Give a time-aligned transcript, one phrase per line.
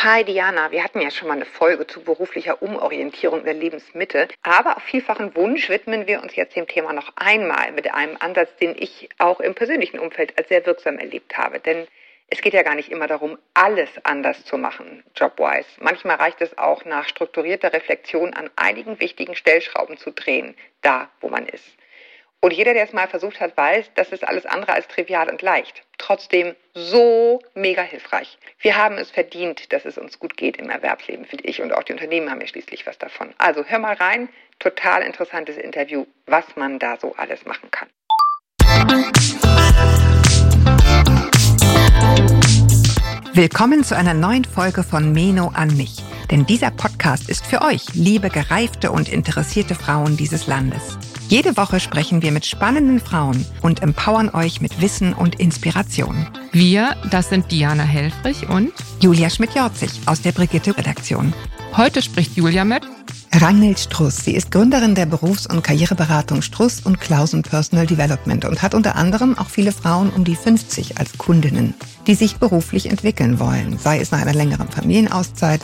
[0.00, 4.76] Hi Diana, wir hatten ja schon mal eine Folge zu beruflicher Umorientierung der Lebensmitte, aber
[4.76, 8.76] auf vielfachen Wunsch widmen wir uns jetzt dem Thema noch einmal mit einem Ansatz, den
[8.78, 11.58] ich auch im persönlichen Umfeld als sehr wirksam erlebt habe.
[11.58, 11.88] Denn
[12.28, 15.66] es geht ja gar nicht immer darum, alles anders zu machen, jobwise.
[15.80, 21.28] Manchmal reicht es auch nach strukturierter Reflexion an einigen wichtigen Stellschrauben zu drehen, da wo
[21.28, 21.77] man ist.
[22.40, 25.42] Und jeder, der es mal versucht hat, weiß, das ist alles andere als trivial und
[25.42, 25.82] leicht.
[25.98, 28.38] Trotzdem so mega hilfreich.
[28.60, 31.60] Wir haben es verdient, dass es uns gut geht im Erwerbsleben, finde ich.
[31.60, 33.34] Und auch die Unternehmen haben ja schließlich was davon.
[33.38, 34.28] Also hör mal rein.
[34.60, 37.88] Total interessantes Interview, was man da so alles machen kann.
[43.32, 45.96] Willkommen zu einer neuen Folge von Meno an mich.
[46.30, 50.98] Denn dieser Podcast ist für euch, liebe gereifte und interessierte Frauen dieses Landes.
[51.28, 56.26] Jede Woche sprechen wir mit spannenden Frauen und empowern euch mit Wissen und Inspiration.
[56.52, 61.34] Wir, das sind Diana Helfrich und Julia Schmidt-Jorzig aus der Brigitte-Redaktion.
[61.76, 62.82] Heute spricht Julia mit
[63.34, 64.24] Rangnild Struss.
[64.24, 68.96] Sie ist Gründerin der Berufs- und Karriereberatung Struss und Klausen Personal Development und hat unter
[68.96, 71.74] anderem auch viele Frauen um die 50 als Kundinnen,
[72.06, 75.60] die sich beruflich entwickeln wollen, sei es nach einer längeren Familienauszeit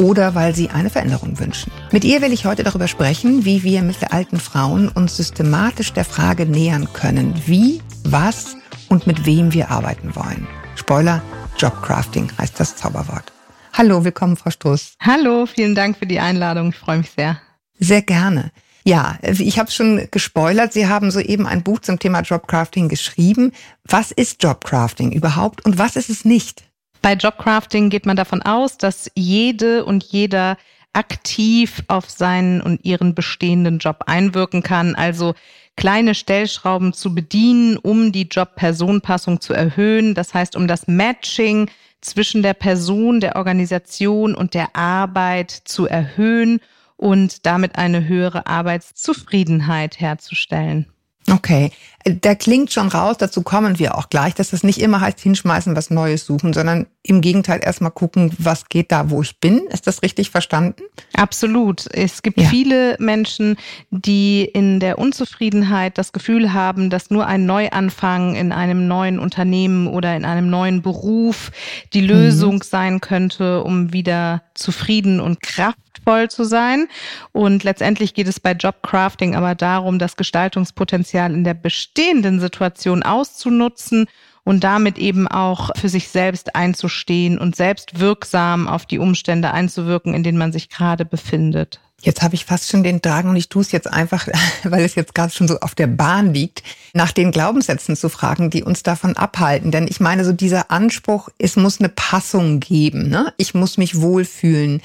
[0.00, 1.70] oder weil sie eine Veränderung wünschen.
[1.92, 6.06] Mit ihr will ich heute darüber sprechen, wie wir mit alten Frauen uns systematisch der
[6.06, 8.56] Frage nähern können, wie, was
[8.88, 10.48] und mit wem wir arbeiten wollen.
[10.74, 11.22] Spoiler,
[11.58, 13.30] Jobcrafting heißt das Zauberwort.
[13.74, 14.94] Hallo, willkommen, Frau Struss.
[15.00, 16.70] Hallo, vielen Dank für die Einladung.
[16.70, 17.38] Ich freue mich sehr.
[17.78, 18.52] Sehr gerne.
[18.84, 20.72] Ja, ich habe schon gespoilert.
[20.72, 23.52] Sie haben soeben ein Buch zum Thema Jobcrafting geschrieben.
[23.84, 26.69] Was ist Jobcrafting überhaupt und was ist es nicht?
[27.02, 30.56] Bei Jobcrafting geht man davon aus, dass jede und jeder
[30.92, 35.34] aktiv auf seinen und ihren bestehenden Job einwirken kann, also
[35.76, 40.14] kleine Stellschrauben zu bedienen, um die Job-Person-Passung zu erhöhen.
[40.14, 46.60] Das heißt, um das Matching zwischen der Person, der Organisation und der Arbeit zu erhöhen
[46.96, 50.86] und damit eine höhere Arbeitszufriedenheit herzustellen.
[51.30, 51.70] Okay,
[52.04, 55.76] da klingt schon raus, dazu kommen wir auch gleich, dass das nicht immer heißt, hinschmeißen,
[55.76, 59.66] was Neues suchen, sondern im Gegenteil erstmal gucken, was geht da, wo ich bin.
[59.68, 60.82] Ist das richtig verstanden?
[61.14, 61.86] Absolut.
[61.92, 62.48] Es gibt ja.
[62.48, 63.56] viele Menschen,
[63.90, 69.86] die in der Unzufriedenheit das Gefühl haben, dass nur ein Neuanfang in einem neuen Unternehmen
[69.86, 71.52] oder in einem neuen Beruf
[71.92, 72.62] die Lösung mhm.
[72.62, 76.88] sein könnte, um wieder zufrieden und Kraft voll zu sein.
[77.32, 81.54] Und letztendlich geht es bei Jobcrafting aber darum, das Gestaltungspotenzial in der
[81.94, 84.06] bestehenden Situation auszunutzen
[84.44, 90.14] und damit eben auch für sich selbst einzustehen und selbst wirksam auf die Umstände einzuwirken,
[90.14, 91.80] in denen man sich gerade befindet.
[92.02, 94.26] Jetzt habe ich fast schon den Drang und ich tue es jetzt einfach,
[94.64, 96.62] weil es jetzt gerade schon so auf der Bahn liegt,
[96.94, 99.70] nach den Glaubenssätzen zu fragen, die uns davon abhalten.
[99.70, 103.10] Denn ich meine, so dieser Anspruch, es muss eine Passung geben.
[103.10, 103.34] Ne?
[103.36, 104.80] Ich muss mich wohlfühlen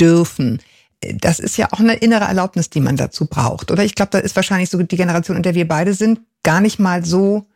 [0.00, 0.60] dürfen.
[1.14, 3.70] Das ist ja auch eine innere Erlaubnis, die man dazu braucht.
[3.70, 6.60] Oder ich glaube, da ist wahrscheinlich so die Generation, in der wir beide sind, gar
[6.60, 7.46] nicht mal so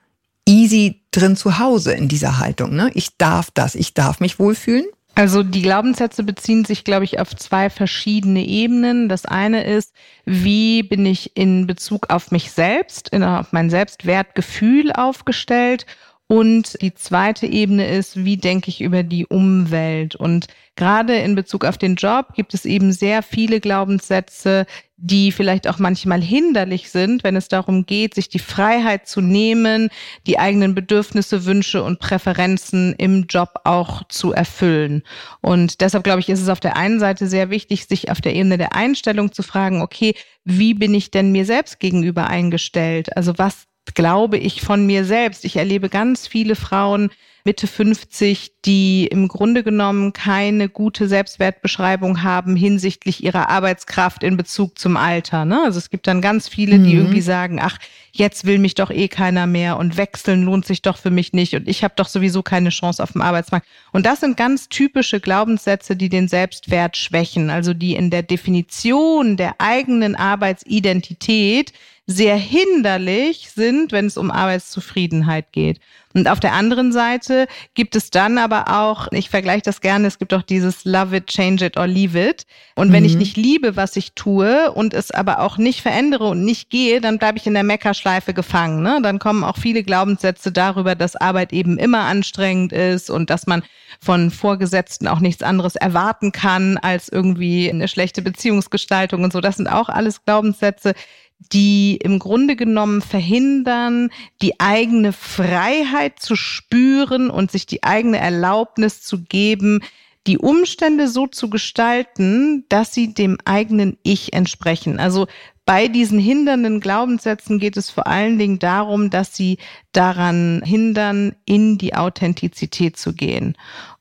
[0.47, 2.75] easy drin zu Hause in dieser Haltung.
[2.75, 2.91] Ne?
[2.95, 4.87] Ich darf das, ich darf mich wohlfühlen.
[5.15, 9.09] Also die Glaubenssätze beziehen sich, glaube ich, auf zwei verschiedene Ebenen.
[9.09, 9.95] Das eine ist,
[10.27, 15.87] wie bin ich in Bezug auf mich selbst, auf mein Selbstwertgefühl aufgestellt
[16.29, 20.17] und die zweite Ebene ist, wie denke ich über die Umwelt?
[20.17, 24.67] Und gerade in Bezug auf den Job gibt es eben sehr viele Glaubenssätze,
[24.97, 29.89] die vielleicht auch manchmal hinderlich sind, wenn es darum geht, sich die Freiheit zu nehmen,
[30.27, 35.05] die eigenen Bedürfnisse, Wünsche und Präferenzen im Job auch zu erfüllen.
[35.43, 38.35] Und deshalb glaube ich, ist es auf der einen Seite sehr wichtig, sich auf der
[38.35, 43.17] Ebene der Einstellung zu fragen, okay, wie bin ich denn mir selbst gegenüber eingestellt?
[43.17, 45.45] Also was glaube ich, von mir selbst.
[45.45, 47.11] Ich erlebe ganz viele Frauen
[47.47, 54.81] Mitte 50, die im Grunde genommen keine gute Selbstwertbeschreibung haben hinsichtlich ihrer Arbeitskraft in Bezug
[54.81, 55.45] zum Alter.
[55.45, 55.63] Ne?
[55.65, 57.03] Also es gibt dann ganz viele, die mhm.
[57.03, 57.79] irgendwie sagen, ach,
[58.11, 61.55] jetzt will mich doch eh keiner mehr und wechseln lohnt sich doch für mich nicht
[61.55, 63.69] und ich habe doch sowieso keine Chance auf dem Arbeitsmarkt.
[63.93, 69.37] Und das sind ganz typische Glaubenssätze, die den Selbstwert schwächen, also die in der Definition
[69.37, 71.73] der eigenen Arbeitsidentität
[72.07, 75.81] sehr hinderlich sind, wenn es um Arbeitszufriedenheit geht.
[76.15, 77.36] Und auf der anderen Seite
[77.75, 81.27] gibt es dann aber auch, ich vergleiche das gerne, es gibt auch dieses Love it,
[81.27, 82.47] change it or leave it.
[82.75, 83.11] Und wenn mhm.
[83.11, 87.01] ich nicht liebe, was ich tue und es aber auch nicht verändere und nicht gehe,
[87.01, 88.83] dann bleibe ich in der Meckerschleife gefangen.
[88.83, 89.01] Ne?
[89.03, 93.63] Dann kommen auch viele Glaubenssätze darüber, dass Arbeit eben immer anstrengend ist und dass man
[94.01, 99.41] von Vorgesetzten auch nichts anderes erwarten kann als irgendwie eine schlechte Beziehungsgestaltung und so.
[99.41, 100.95] Das sind auch alles Glaubenssätze,
[101.39, 104.11] die im Grunde genommen verhindern,
[104.43, 109.81] die eigene Freiheit zu spüren und sich die eigene Erlaubnis zu geben,
[110.27, 114.99] die Umstände so zu gestalten, dass sie dem eigenen Ich entsprechen.
[114.99, 115.27] Also
[115.65, 119.59] bei diesen hindernden Glaubenssätzen geht es vor allen Dingen darum, dass sie
[119.93, 123.57] daran hindern, in die Authentizität zu gehen.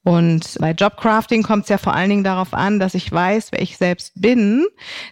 [0.05, 3.61] Und bei Jobcrafting kommt es ja vor allen Dingen darauf an, dass ich weiß, wer
[3.63, 4.63] ich selbst bin,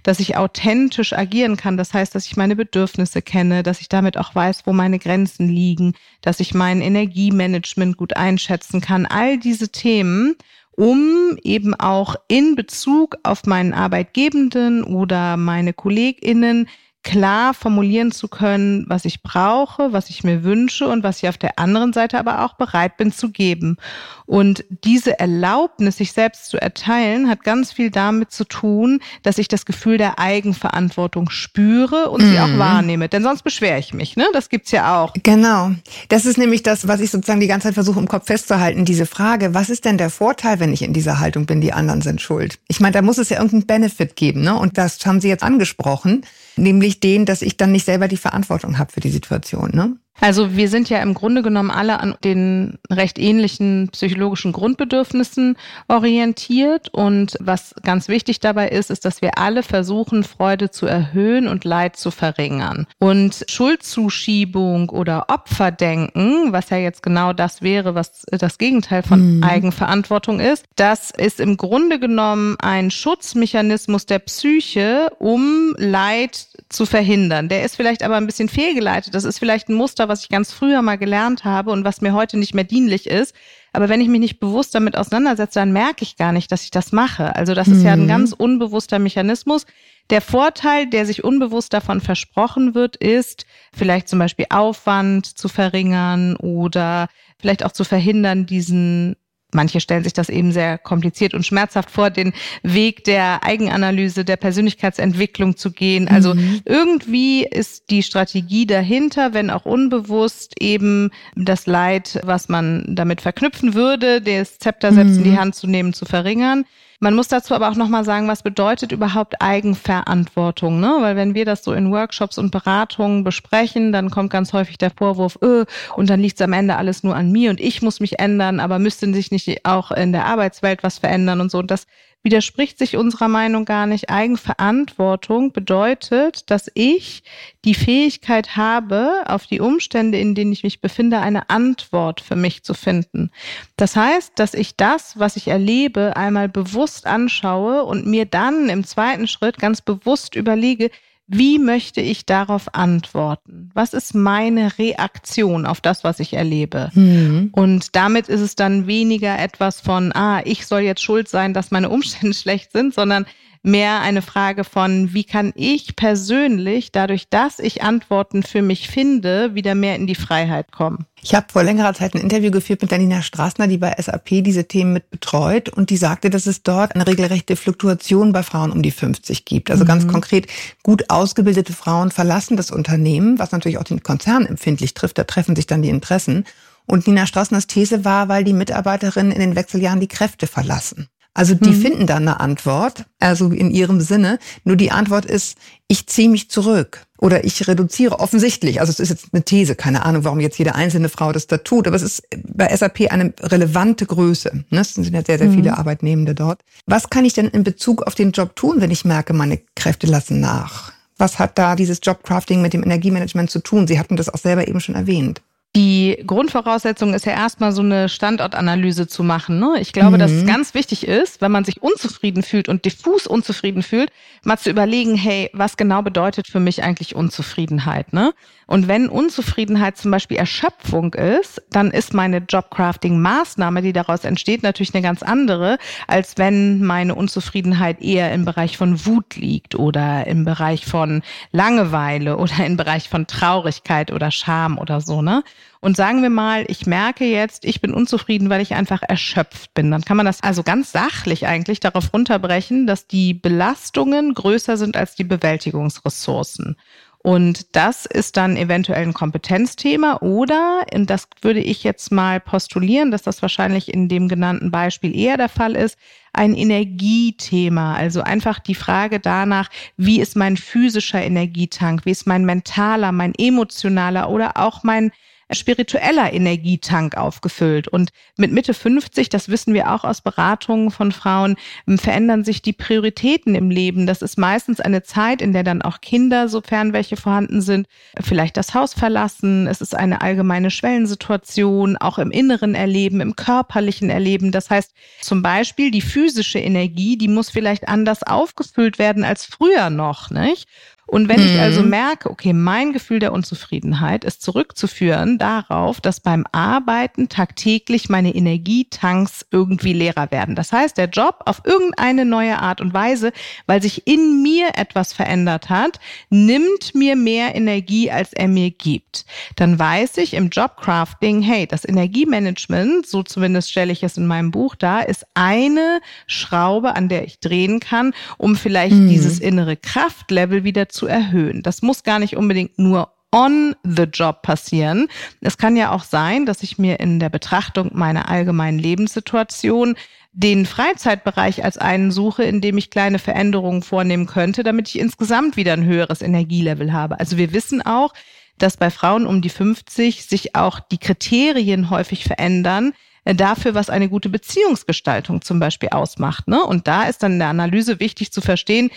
[0.03, 1.77] dass ich authentisch agieren kann.
[1.77, 5.49] Das heißt, dass ich meine Bedürfnisse kenne, dass ich damit auch weiß, wo meine Grenzen
[5.49, 9.07] liegen, dass ich mein Energiemanagement gut einschätzen kann.
[9.07, 10.35] All diese Themen
[10.75, 16.67] um eben auch in Bezug auf meinen Arbeitgebenden oder meine KollegInnen
[17.03, 21.37] klar formulieren zu können, was ich brauche, was ich mir wünsche und was ich auf
[21.37, 23.77] der anderen Seite aber auch bereit bin zu geben.
[24.25, 29.49] Und diese Erlaubnis, sich selbst zu erteilen, hat ganz viel damit zu tun, dass ich
[29.49, 32.31] das Gefühl der Eigenverantwortung spüre und mhm.
[32.31, 32.59] sie auch mhm.
[32.59, 33.09] wahrnehme.
[33.09, 34.25] Denn sonst beschwere ich mich, ne?
[34.31, 35.13] Das gibt's ja auch.
[35.21, 35.71] Genau.
[36.07, 39.05] Das ist nämlich das, was ich sozusagen die ganze Zeit versuche im Kopf festzuhalten, diese
[39.05, 42.21] Frage, was ist denn der Vorteil, wenn ich in dieser Haltung bin, die anderen sind
[42.21, 42.59] schuld?
[42.69, 44.57] Ich meine, da muss es ja irgendeinen Benefit geben, ne?
[44.57, 46.23] Und das haben Sie jetzt angesprochen
[46.55, 49.71] nämlich den, dass ich dann nicht selber die Verantwortung habe für die Situation.
[49.73, 49.97] Ne?
[50.21, 55.57] Also wir sind ja im Grunde genommen alle an den recht ähnlichen psychologischen Grundbedürfnissen
[55.87, 56.89] orientiert.
[56.93, 61.65] Und was ganz wichtig dabei ist, ist, dass wir alle versuchen, Freude zu erhöhen und
[61.65, 62.87] Leid zu verringern.
[62.99, 69.43] Und Schuldzuschiebung oder Opferdenken, was ja jetzt genau das wäre, was das Gegenteil von mhm.
[69.43, 77.49] Eigenverantwortung ist, das ist im Grunde genommen ein Schutzmechanismus der Psyche, um Leid zu verhindern.
[77.49, 79.13] Der ist vielleicht aber ein bisschen fehlgeleitet.
[79.13, 82.13] Das ist vielleicht ein Muster, was ich ganz früher mal gelernt habe und was mir
[82.13, 83.35] heute nicht mehr dienlich ist.
[83.71, 86.71] Aber wenn ich mich nicht bewusst damit auseinandersetze, dann merke ich gar nicht, dass ich
[86.71, 87.35] das mache.
[87.35, 87.85] Also das ist mhm.
[87.85, 88.07] ja ein mhm.
[88.07, 89.65] ganz unbewusster Mechanismus.
[90.09, 96.35] Der Vorteil, der sich unbewusst davon versprochen wird, ist vielleicht zum Beispiel Aufwand zu verringern
[96.35, 97.07] oder
[97.39, 99.15] vielleicht auch zu verhindern, diesen
[99.53, 104.37] manche stellen sich das eben sehr kompliziert und schmerzhaft vor, den Weg der Eigenanalyse, der
[104.37, 106.07] Persönlichkeitsentwicklung zu gehen.
[106.07, 106.61] Also mhm.
[106.65, 113.73] irgendwie ist die Strategie dahinter, wenn auch unbewusst, eben das Leid, was man damit verknüpfen
[113.73, 115.17] würde, das Zepter selbst mhm.
[115.19, 115.39] in die mhm.
[115.39, 116.65] Hand zu nehmen, zu verringern.
[117.03, 120.99] Man muss dazu aber auch nochmal sagen, was bedeutet überhaupt Eigenverantwortung, ne?
[121.01, 124.89] Weil wenn wir das so in Workshops und Beratungen besprechen, dann kommt ganz häufig der
[124.89, 125.65] Vorwurf, öh,
[125.97, 128.61] und dann liegt es am Ende alles nur an mir und ich muss mich ändern,
[128.61, 131.57] aber müsste sich nicht auch in der Arbeitswelt was verändern und so.
[131.57, 131.87] Und das
[132.23, 134.09] widerspricht sich unserer Meinung gar nicht.
[134.09, 137.23] Eigenverantwortung bedeutet, dass ich
[137.65, 142.63] die Fähigkeit habe, auf die Umstände, in denen ich mich befinde, eine Antwort für mich
[142.63, 143.29] zu finden.
[143.75, 148.85] Das heißt, dass ich das, was ich erlebe, einmal bewusst anschaue und mir dann im
[148.85, 150.89] zweiten Schritt ganz bewusst überlege,
[151.27, 153.69] wie möchte ich darauf antworten?
[153.73, 156.91] Was ist meine Reaktion auf das, was ich erlebe?
[156.93, 157.49] Mhm.
[157.53, 161.71] Und damit ist es dann weniger etwas von, ah, ich soll jetzt schuld sein, dass
[161.71, 163.25] meine Umstände schlecht sind, sondern
[163.63, 169.55] mehr eine Frage von, wie kann ich persönlich, dadurch, dass ich Antworten für mich finde,
[169.55, 171.05] wieder mehr in die Freiheit kommen.
[171.21, 174.67] Ich habe vor längerer Zeit ein Interview geführt mit Danina Straßner, die bei SAP diese
[174.67, 178.81] Themen mit betreut und die sagte, dass es dort eine regelrechte Fluktuation bei Frauen um
[178.81, 179.71] die 50 gibt.
[179.71, 179.87] Also mhm.
[179.87, 180.47] ganz konkret,
[180.83, 185.55] gut ausgebildete Frauen verlassen das Unternehmen, was natürlich auch den Konzern empfindlich trifft, da treffen
[185.55, 186.43] sich dann die Interessen.
[186.85, 191.07] Und Nina Straßners These war, weil die Mitarbeiterinnen in den Wechseljahren die Kräfte verlassen.
[191.33, 191.81] Also die mhm.
[191.81, 194.37] finden dann eine Antwort, also in ihrem Sinne.
[194.63, 195.57] Nur die Antwort ist,
[195.87, 198.79] ich ziehe mich zurück oder ich reduziere offensichtlich.
[198.79, 201.57] Also es ist jetzt eine These, keine Ahnung, warum jetzt jede einzelne Frau das da
[201.57, 204.63] tut, aber es ist bei SAP eine relevante Größe.
[204.69, 204.79] Ne?
[204.81, 205.77] Es sind ja sehr, sehr viele mhm.
[205.77, 206.61] Arbeitnehmende dort.
[206.85, 210.05] Was kann ich denn in Bezug auf den Job tun, wenn ich merke, meine Kräfte
[210.05, 210.93] lassen nach?
[211.17, 213.87] Was hat da dieses Jobcrafting mit dem Energiemanagement zu tun?
[213.87, 215.41] Sie hatten das auch selber eben schon erwähnt.
[215.75, 219.59] Die Grundvoraussetzung ist ja erstmal so eine Standortanalyse zu machen.
[219.59, 219.77] Ne?
[219.79, 220.19] Ich glaube, mhm.
[220.19, 220.47] dass es mhm.
[220.47, 224.11] ganz wichtig ist, wenn man sich unzufrieden fühlt und diffus unzufrieden fühlt,
[224.43, 228.13] mal zu überlegen, hey, was genau bedeutet für mich eigentlich Unzufriedenheit?
[228.13, 228.33] Ne?
[228.67, 234.93] Und wenn Unzufriedenheit zum Beispiel Erschöpfung ist, dann ist meine Jobcrafting-Maßnahme, die daraus entsteht, natürlich
[234.93, 235.77] eine ganz andere,
[236.07, 242.37] als wenn meine Unzufriedenheit eher im Bereich von Wut liegt oder im Bereich von Langeweile
[242.37, 245.21] oder im Bereich von Traurigkeit oder Scham oder so.
[245.21, 245.43] Ne?
[245.83, 249.91] Und sagen wir mal, ich merke jetzt, ich bin unzufrieden, weil ich einfach erschöpft bin.
[249.91, 254.95] Dann kann man das also ganz sachlich eigentlich darauf runterbrechen, dass die Belastungen größer sind
[254.95, 256.77] als die Bewältigungsressourcen.
[257.25, 263.11] Und das ist dann eventuell ein Kompetenzthema oder, und das würde ich jetzt mal postulieren,
[263.11, 265.97] dass das wahrscheinlich in dem genannten Beispiel eher der Fall ist,
[266.33, 267.95] ein Energiethema.
[267.95, 273.33] Also einfach die Frage danach, wie ist mein physischer Energietank, wie ist mein mentaler, mein
[273.37, 275.13] emotionaler oder auch mein
[275.55, 277.87] spiritueller Energietank aufgefüllt.
[277.87, 281.55] Und mit Mitte 50, das wissen wir auch aus Beratungen von Frauen,
[281.97, 284.07] verändern sich die Prioritäten im Leben.
[284.07, 287.87] Das ist meistens eine Zeit, in der dann auch Kinder, sofern welche vorhanden sind,
[288.21, 289.67] vielleicht das Haus verlassen.
[289.67, 294.51] Es ist eine allgemeine Schwellensituation, auch im inneren Erleben, im körperlichen Erleben.
[294.51, 299.89] Das heißt zum Beispiel die physische Energie, die muss vielleicht anders aufgefüllt werden als früher
[299.89, 300.67] noch, nicht?
[301.13, 301.89] Und wenn ich also mhm.
[301.89, 309.45] merke, okay, mein Gefühl der Unzufriedenheit ist zurückzuführen darauf, dass beim Arbeiten tagtäglich meine Energietanks
[309.51, 310.55] irgendwie leerer werden.
[310.55, 313.31] Das heißt, der Job auf irgendeine neue Art und Weise,
[313.67, 315.99] weil sich in mir etwas verändert hat,
[316.31, 319.25] nimmt mir mehr Energie, als er mir gibt.
[319.55, 324.49] Dann weiß ich im Jobcrafting, hey, das Energiemanagement, so zumindest stelle ich es in meinem
[324.49, 329.09] Buch dar, ist eine Schraube, an der ich drehen kann, um vielleicht mhm.
[329.09, 331.63] dieses innere Kraftlevel wieder zu erhöhen.
[331.63, 335.07] Das muss gar nicht unbedingt nur on the job passieren.
[335.41, 339.95] Es kann ja auch sein, dass ich mir in der Betrachtung meiner allgemeinen Lebenssituation
[340.33, 345.57] den Freizeitbereich als einen suche, in dem ich kleine Veränderungen vornehmen könnte, damit ich insgesamt
[345.57, 347.19] wieder ein höheres Energielevel habe.
[347.19, 348.13] Also wir wissen auch,
[348.57, 352.93] dass bei Frauen um die 50 sich auch die Kriterien häufig verändern,
[353.25, 356.47] äh, dafür, was eine gute Beziehungsgestaltung zum Beispiel ausmacht.
[356.47, 356.63] Ne?
[356.63, 358.91] Und da ist dann in der Analyse wichtig zu verstehen,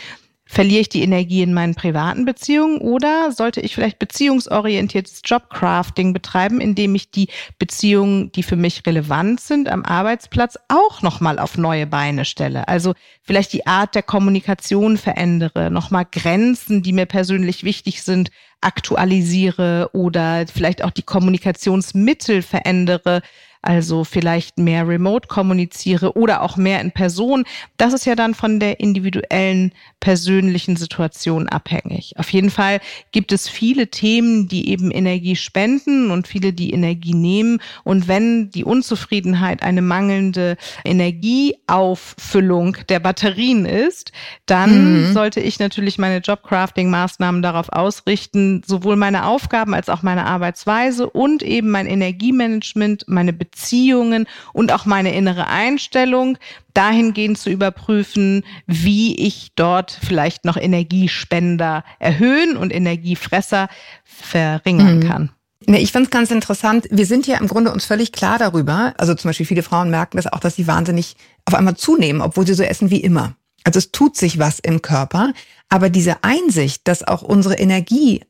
[0.48, 6.60] Verliere ich die Energie in meinen privaten Beziehungen oder sollte ich vielleicht beziehungsorientiertes Jobcrafting betreiben,
[6.60, 11.88] indem ich die Beziehungen, die für mich relevant sind, am Arbeitsplatz auch nochmal auf neue
[11.88, 12.68] Beine stelle?
[12.68, 19.90] Also vielleicht die Art der Kommunikation verändere, nochmal Grenzen, die mir persönlich wichtig sind, aktualisiere
[19.94, 23.20] oder vielleicht auch die Kommunikationsmittel verändere,
[23.66, 27.44] also vielleicht mehr remote kommuniziere oder auch mehr in Person.
[27.76, 32.14] Das ist ja dann von der individuellen persönlichen Situation abhängig.
[32.16, 32.80] Auf jeden Fall
[33.10, 37.58] gibt es viele Themen, die eben Energie spenden und viele, die Energie nehmen.
[37.82, 44.12] Und wenn die Unzufriedenheit eine mangelnde Energieauffüllung der Batterien ist,
[44.46, 45.12] dann mhm.
[45.12, 51.42] sollte ich natürlich meine Jobcrafting-Maßnahmen darauf ausrichten, sowohl meine Aufgaben als auch meine Arbeitsweise und
[51.42, 56.38] eben mein Energiemanagement, meine Beziehungen Beziehungen und auch meine innere Einstellung
[56.74, 63.68] dahingehend zu überprüfen, wie ich dort vielleicht noch Energiespender erhöhen und Energiefresser
[64.04, 65.08] verringern mhm.
[65.08, 65.30] kann.
[65.64, 66.86] Nee, ich finde es ganz interessant.
[66.90, 68.94] Wir sind ja im Grunde uns völlig klar darüber.
[68.98, 72.46] Also zum Beispiel viele Frauen merken das auch, dass sie wahnsinnig auf einmal zunehmen, obwohl
[72.46, 73.34] sie so essen wie immer.
[73.64, 75.32] Also es tut sich was im Körper.
[75.70, 78.20] Aber diese Einsicht, dass auch unsere Energie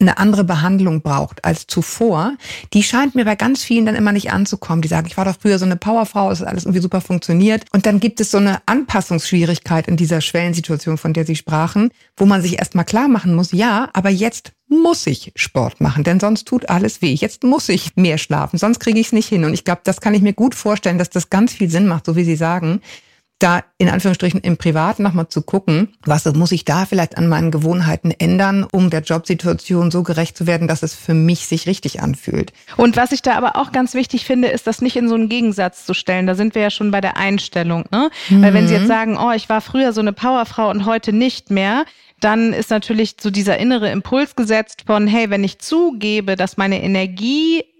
[0.00, 2.34] eine andere Behandlung braucht als zuvor,
[2.72, 4.82] die scheint mir bei ganz vielen dann immer nicht anzukommen.
[4.82, 7.64] Die sagen, ich war doch früher so eine Powerfrau, es hat alles irgendwie super funktioniert.
[7.72, 12.26] Und dann gibt es so eine Anpassungsschwierigkeit in dieser Schwellensituation, von der Sie sprachen, wo
[12.26, 16.48] man sich erstmal klar machen muss, ja, aber jetzt muss ich Sport machen, denn sonst
[16.48, 17.12] tut alles weh.
[17.12, 19.44] Jetzt muss ich mehr schlafen, sonst kriege ich es nicht hin.
[19.44, 22.06] Und ich glaube, das kann ich mir gut vorstellen, dass das ganz viel Sinn macht,
[22.06, 22.80] so wie Sie sagen,
[23.38, 27.50] da in Anführungsstrichen im Privaten nochmal zu gucken, was muss ich da vielleicht an meinen
[27.50, 32.00] Gewohnheiten ändern, um der Jobsituation so gerecht zu werden, dass es für mich sich richtig
[32.00, 32.52] anfühlt.
[32.76, 35.28] Und was ich da aber auch ganz wichtig finde, ist, das nicht in so einen
[35.28, 36.26] Gegensatz zu stellen.
[36.26, 37.84] Da sind wir ja schon bei der Einstellung.
[37.90, 38.10] Ne?
[38.28, 38.42] Mhm.
[38.42, 41.50] Weil wenn Sie jetzt sagen, oh, ich war früher so eine Powerfrau und heute nicht
[41.50, 41.84] mehr,
[42.20, 46.82] dann ist natürlich so dieser innere Impuls gesetzt von, hey, wenn ich zugebe, dass meine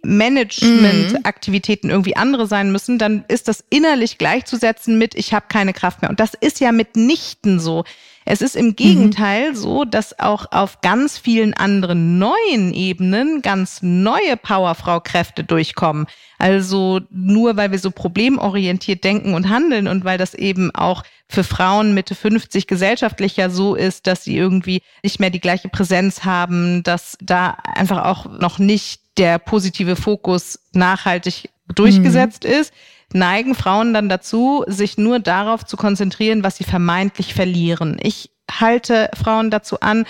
[0.04, 6.02] Energiemanagement-Aktivitäten irgendwie andere sein müssen, dann ist das innerlich gleichzusetzen mit, ich habe keine Kraft
[6.02, 6.11] mehr.
[6.11, 7.84] Und das ist ja mitnichten so.
[8.26, 9.56] Es ist im Gegenteil mhm.
[9.56, 16.06] so, dass auch auf ganz vielen anderen neuen Ebenen ganz neue Powerfrau-Kräfte durchkommen.
[16.38, 21.44] Also nur weil wir so problemorientiert denken und handeln und weil das eben auch für
[21.44, 26.25] Frauen Mitte 50 gesellschaftlich ja so ist, dass sie irgendwie nicht mehr die gleiche Präsenz
[26.25, 32.50] haben, dass da einfach auch noch nicht der positive Fokus nachhaltig durchgesetzt mhm.
[32.50, 32.73] ist,
[33.12, 37.99] neigen Frauen dann dazu, sich nur darauf zu konzentrieren, was sie vermeintlich verlieren.
[38.02, 40.04] Ich halte Frauen dazu an,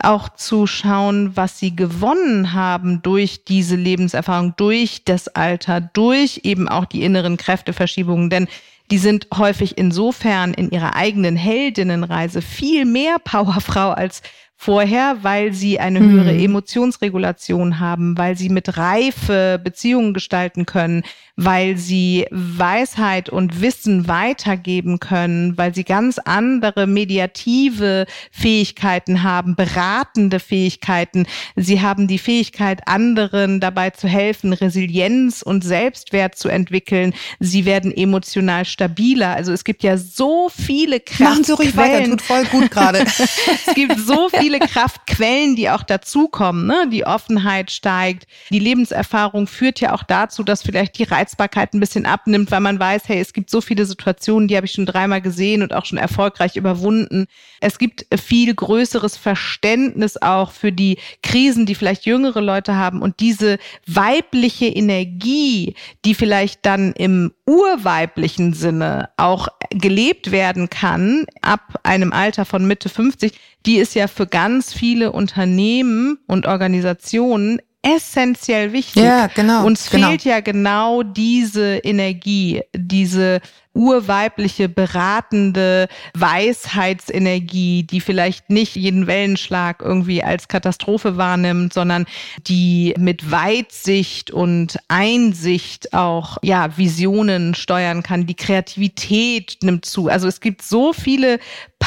[0.00, 6.68] auch zu schauen, was sie gewonnen haben durch diese Lebenserfahrung, durch das Alter, durch eben
[6.68, 8.30] auch die inneren Kräfteverschiebungen.
[8.30, 8.48] Denn
[8.90, 14.22] die sind häufig insofern in ihrer eigenen Heldinnenreise viel mehr Powerfrau als
[14.56, 16.40] vorher, weil sie eine höhere mhm.
[16.40, 21.02] Emotionsregulation haben, weil sie mit Reife Beziehungen gestalten können,
[21.36, 30.40] weil sie Weisheit und Wissen weitergeben können, weil sie ganz andere mediative Fähigkeiten haben, beratende
[30.40, 31.26] Fähigkeiten.
[31.54, 37.12] Sie haben die Fähigkeit, anderen dabei zu helfen, Resilienz und Selbstwert zu entwickeln.
[37.38, 39.34] Sie werden emotional stabiler.
[39.34, 41.32] Also es gibt ja so viele Kraftquellen.
[41.32, 43.00] Machen Sie ruhig weiter, tut voll gut gerade.
[43.06, 46.66] es gibt so viele Kraftquellen, die auch dazukommen.
[46.66, 46.88] Ne?
[46.90, 48.26] Die Offenheit steigt.
[48.50, 52.78] Die Lebenserfahrung führt ja auch dazu, dass vielleicht die Reizbarkeit ein bisschen abnimmt, weil man
[52.78, 55.84] weiß, hey, es gibt so viele Situationen, die habe ich schon dreimal gesehen und auch
[55.84, 57.26] schon erfolgreich überwunden.
[57.60, 63.20] Es gibt viel größeres Verständnis auch für die Krisen, die vielleicht jüngere Leute haben und
[63.20, 72.12] diese weibliche Energie, die vielleicht dann im urweiblichen Sinne auch gelebt werden kann ab einem
[72.12, 73.32] Alter von Mitte 50,
[73.66, 79.02] die ist ja für ganz viele Unternehmen und Organisationen essentiell wichtig.
[79.02, 79.64] Ja, genau.
[79.64, 80.08] Uns genau.
[80.08, 83.40] fehlt ja genau diese Energie, diese
[83.76, 92.06] urweibliche, beratende Weisheitsenergie, die vielleicht nicht jeden Wellenschlag irgendwie als Katastrophe wahrnimmt, sondern
[92.46, 98.26] die mit Weitsicht und Einsicht auch, ja, Visionen steuern kann.
[98.26, 100.08] Die Kreativität nimmt zu.
[100.08, 101.38] Also es gibt so viele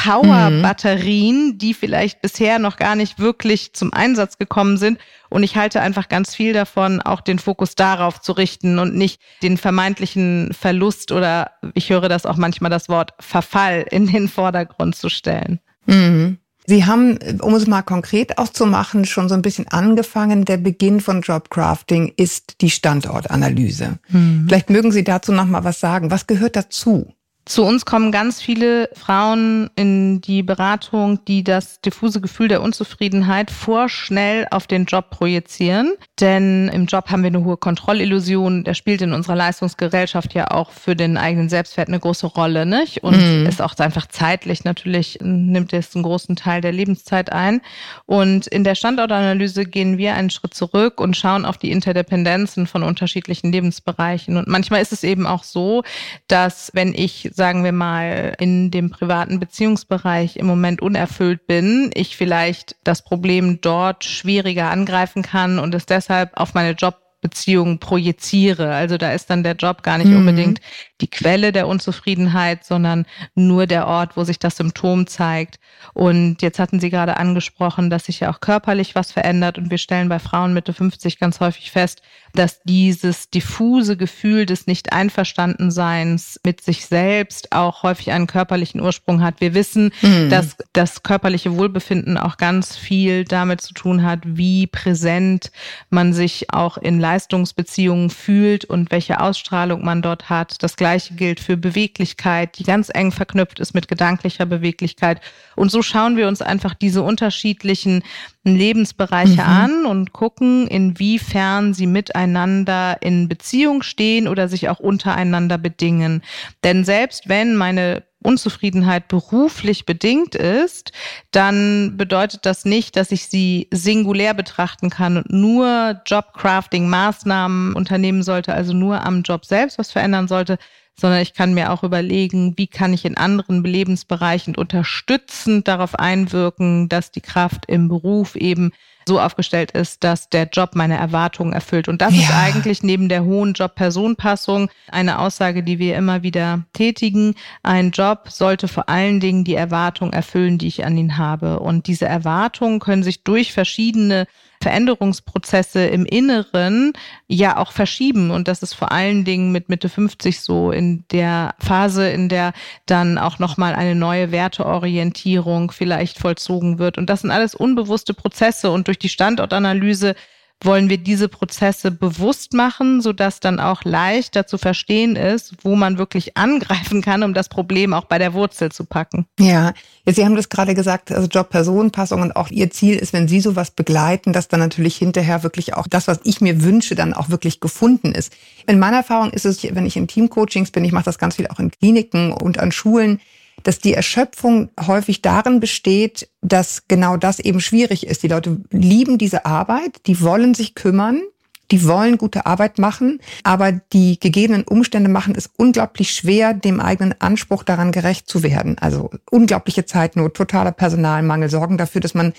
[0.02, 4.98] Power-Batterien, die vielleicht bisher noch gar nicht wirklich zum Einsatz gekommen sind.
[5.28, 9.20] Und ich halte einfach ganz viel davon, auch den Fokus darauf zu richten und nicht
[9.42, 14.96] den vermeintlichen Verlust oder ich höre das auch manchmal das Wort Verfall in den Vordergrund
[14.96, 15.60] zu stellen.
[15.86, 16.38] Mhm.
[16.66, 20.44] Sie haben, um es mal konkret auszumachen, schon so ein bisschen angefangen.
[20.44, 23.98] Der Beginn von Jobcrafting ist die Standortanalyse.
[24.08, 24.44] Mhm.
[24.46, 26.10] Vielleicht mögen Sie dazu noch mal was sagen.
[26.10, 27.12] Was gehört dazu?
[27.46, 33.50] Zu uns kommen ganz viele Frauen in die Beratung, die das diffuse Gefühl der Unzufriedenheit
[33.50, 35.94] vorschnell auf den Job projizieren.
[36.20, 38.62] Denn im Job haben wir eine hohe Kontrollillusion.
[38.62, 43.02] Der spielt in unserer Leistungsgesellschaft ja auch für den eigenen Selbstwert eine große Rolle, nicht?
[43.02, 43.46] Und mhm.
[43.46, 47.62] ist auch einfach zeitlich natürlich, nimmt es einen großen Teil der Lebenszeit ein.
[48.04, 52.82] Und in der Standortanalyse gehen wir einen Schritt zurück und schauen auf die Interdependenzen von
[52.82, 54.36] unterschiedlichen Lebensbereichen.
[54.36, 55.82] Und manchmal ist es eben auch so,
[56.28, 62.16] dass wenn ich sagen wir mal, in dem privaten Beziehungsbereich im Moment unerfüllt bin, ich
[62.16, 68.74] vielleicht das Problem dort schwieriger angreifen kann und es deshalb auf meine Jobbeziehung projiziere.
[68.74, 70.18] Also da ist dann der Job gar nicht mhm.
[70.18, 70.60] unbedingt
[71.00, 75.58] die Quelle der Unzufriedenheit, sondern nur der Ort, wo sich das Symptom zeigt.
[75.94, 79.58] Und jetzt hatten Sie gerade angesprochen, dass sich ja auch körperlich was verändert.
[79.58, 82.02] Und wir stellen bei Frauen Mitte 50 ganz häufig fest,
[82.34, 89.40] dass dieses diffuse Gefühl des Nicht-Einverstandenseins mit sich selbst auch häufig einen körperlichen Ursprung hat.
[89.40, 90.30] Wir wissen, mhm.
[90.30, 95.50] dass das körperliche Wohlbefinden auch ganz viel damit zu tun hat, wie präsent
[95.88, 100.62] man sich auch in Leistungsbeziehungen fühlt und welche Ausstrahlung man dort hat.
[100.62, 105.20] Das Gleiche gilt für Beweglichkeit, die ganz eng verknüpft ist mit gedanklicher Beweglichkeit.
[105.56, 108.02] Und so schauen wir uns einfach diese unterschiedlichen
[108.44, 109.40] Lebensbereiche mhm.
[109.40, 116.22] an und gucken, inwiefern sie miteinander in Beziehung stehen oder sich auch untereinander bedingen.
[116.64, 120.92] Denn selbst wenn meine Unzufriedenheit beruflich bedingt ist,
[121.30, 128.52] dann bedeutet das nicht, dass ich sie singulär betrachten kann und nur Jobcrafting-Maßnahmen unternehmen sollte,
[128.52, 130.58] also nur am Job selbst was verändern sollte,
[131.00, 136.88] sondern ich kann mir auch überlegen, wie kann ich in anderen Lebensbereichen unterstützend darauf einwirken,
[136.88, 138.72] dass die Kraft im Beruf eben
[139.08, 141.88] so aufgestellt ist, dass der Job meine Erwartungen erfüllt.
[141.88, 142.20] Und das ja.
[142.20, 147.34] ist eigentlich neben der hohen Job-Person-Passung eine Aussage, die wir immer wieder tätigen.
[147.62, 151.60] Ein Job sollte vor allen Dingen die Erwartung erfüllen, die ich an ihn habe.
[151.60, 154.26] Und diese Erwartungen können sich durch verschiedene
[154.60, 156.92] Veränderungsprozesse im Inneren
[157.26, 158.30] ja auch verschieben.
[158.30, 162.52] Und das ist vor allen Dingen mit Mitte 50 so in der Phase, in der
[162.86, 166.98] dann auch nochmal eine neue Werteorientierung vielleicht vollzogen wird.
[166.98, 168.70] Und das sind alles unbewusste Prozesse.
[168.70, 170.14] Und durch die Standortanalyse
[170.62, 175.98] wollen wir diese Prozesse bewusst machen, sodass dann auch leichter zu verstehen ist, wo man
[175.98, 179.26] wirklich angreifen kann, um das Problem auch bei der Wurzel zu packen.
[179.38, 179.72] Ja,
[180.04, 183.40] jetzt Sie haben das gerade gesagt, also Job-Personenpassung und auch Ihr Ziel ist, wenn Sie
[183.40, 187.30] sowas begleiten, dass dann natürlich hinterher wirklich auch das, was ich mir wünsche, dann auch
[187.30, 188.32] wirklich gefunden ist.
[188.66, 191.46] In meiner Erfahrung ist es, wenn ich in Teamcoachings bin, ich mache das ganz viel
[191.46, 193.20] auch in Kliniken und an Schulen,
[193.62, 198.22] dass die Erschöpfung häufig darin besteht, dass genau das eben schwierig ist.
[198.22, 201.22] Die Leute lieben diese Arbeit, die wollen sich kümmern,
[201.70, 207.14] die wollen gute Arbeit machen, aber die gegebenen Umstände machen es unglaublich schwer, dem eigenen
[207.20, 208.76] Anspruch daran gerecht zu werden.
[208.78, 212.32] Also unglaubliche Zeitnot, totaler Personalmangel sorgen dafür, dass man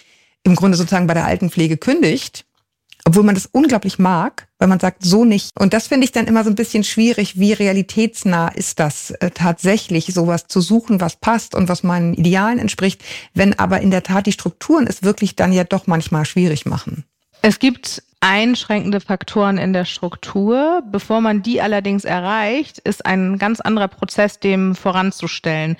[0.43, 2.45] im Grunde sozusagen bei der Altenpflege kündigt
[3.05, 5.49] obwohl man das unglaublich mag, weil man sagt, so nicht.
[5.57, 9.31] Und das finde ich dann immer so ein bisschen schwierig, wie realitätsnah ist das äh,
[9.31, 14.03] tatsächlich, sowas zu suchen, was passt und was meinen Idealen entspricht, wenn aber in der
[14.03, 17.05] Tat die Strukturen es wirklich dann ja doch manchmal schwierig machen.
[17.41, 20.83] Es gibt einschränkende Faktoren in der Struktur.
[20.91, 25.75] Bevor man die allerdings erreicht, ist ein ganz anderer Prozess, dem voranzustellen.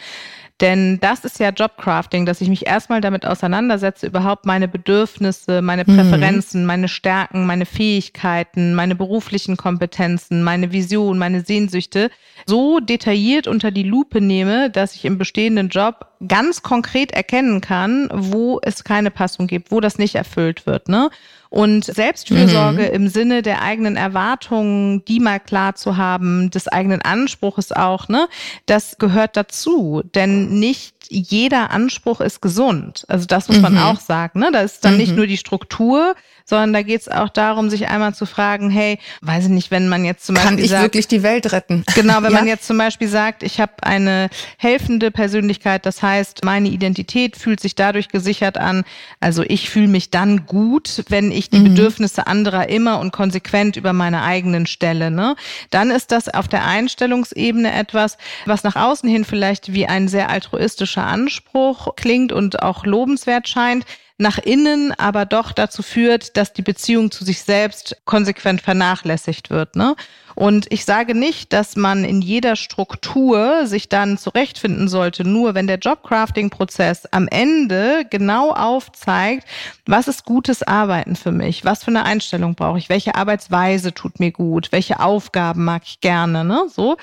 [0.62, 5.84] Denn das ist ja Jobcrafting, dass ich mich erstmal damit auseinandersetze, überhaupt meine Bedürfnisse, meine
[5.86, 5.96] mhm.
[5.96, 6.68] Präferenzen, mhm.
[6.68, 12.12] meine Stärken, meine Fähigkeiten, meine beruflichen Kompetenzen, meine Vision, meine Sehnsüchte
[12.46, 18.10] so detailliert unter die Lupe nehme, dass ich im bestehenden Job ganz konkret erkennen kann,
[18.12, 20.88] wo es keine Passung gibt, wo das nicht erfüllt wird.
[20.90, 21.10] Ne?
[21.50, 22.94] Und Selbstfürsorge mhm.
[22.94, 28.30] im Sinne der eigenen Erwartungen, die mal klar zu haben, des eigenen Anspruches auch, ne,
[28.68, 30.02] das gehört dazu.
[30.16, 33.04] Denn nicht jeder Anspruch ist gesund.
[33.10, 33.80] Also das muss man mhm.
[33.80, 34.40] auch sagen.
[34.40, 34.50] Ne?
[34.54, 35.00] Da ist dann mhm.
[35.00, 39.00] nicht nur die Struktur, sondern da geht es auch darum, sich einmal zu fragen, hey,
[39.22, 40.58] weiß ich nicht, wenn man jetzt zum Kann Beispiel.
[40.58, 41.84] Kann ich sagt, wirklich die Welt retten?
[41.96, 42.40] Genau, wenn ja.
[42.40, 47.60] man jetzt zum Beispiel sagt, ich habe eine helfende Persönlichkeit, das heißt, meine Identität fühlt
[47.60, 48.84] sich dadurch gesichert an,
[49.20, 51.76] also ich fühle mich dann gut, wenn ich die mhm.
[51.76, 55.12] Bedürfnisse anderer immer und konsequent über meine eigenen stelle.
[55.12, 55.36] Ne?
[55.70, 60.30] Dann ist das auf der Einstellungsebene etwas, was nach außen hin vielleicht wie ein sehr
[60.30, 63.86] altruistischer Anspruch klingt und auch lobenswert scheint
[64.18, 69.76] nach innen aber doch dazu führt, dass die Beziehung zu sich selbst konsequent vernachlässigt wird.
[69.76, 69.96] Ne?
[70.42, 75.68] Und ich sage nicht, dass man in jeder Struktur sich dann zurechtfinden sollte, nur wenn
[75.68, 79.48] der Jobcrafting-Prozess am Ende genau aufzeigt,
[79.86, 84.20] was ist gutes Arbeiten für mich, was für eine Einstellung brauche ich, welche Arbeitsweise tut
[84.20, 86.66] mir gut, welche Aufgaben mag ich gerne, ne?
[86.74, 86.98] So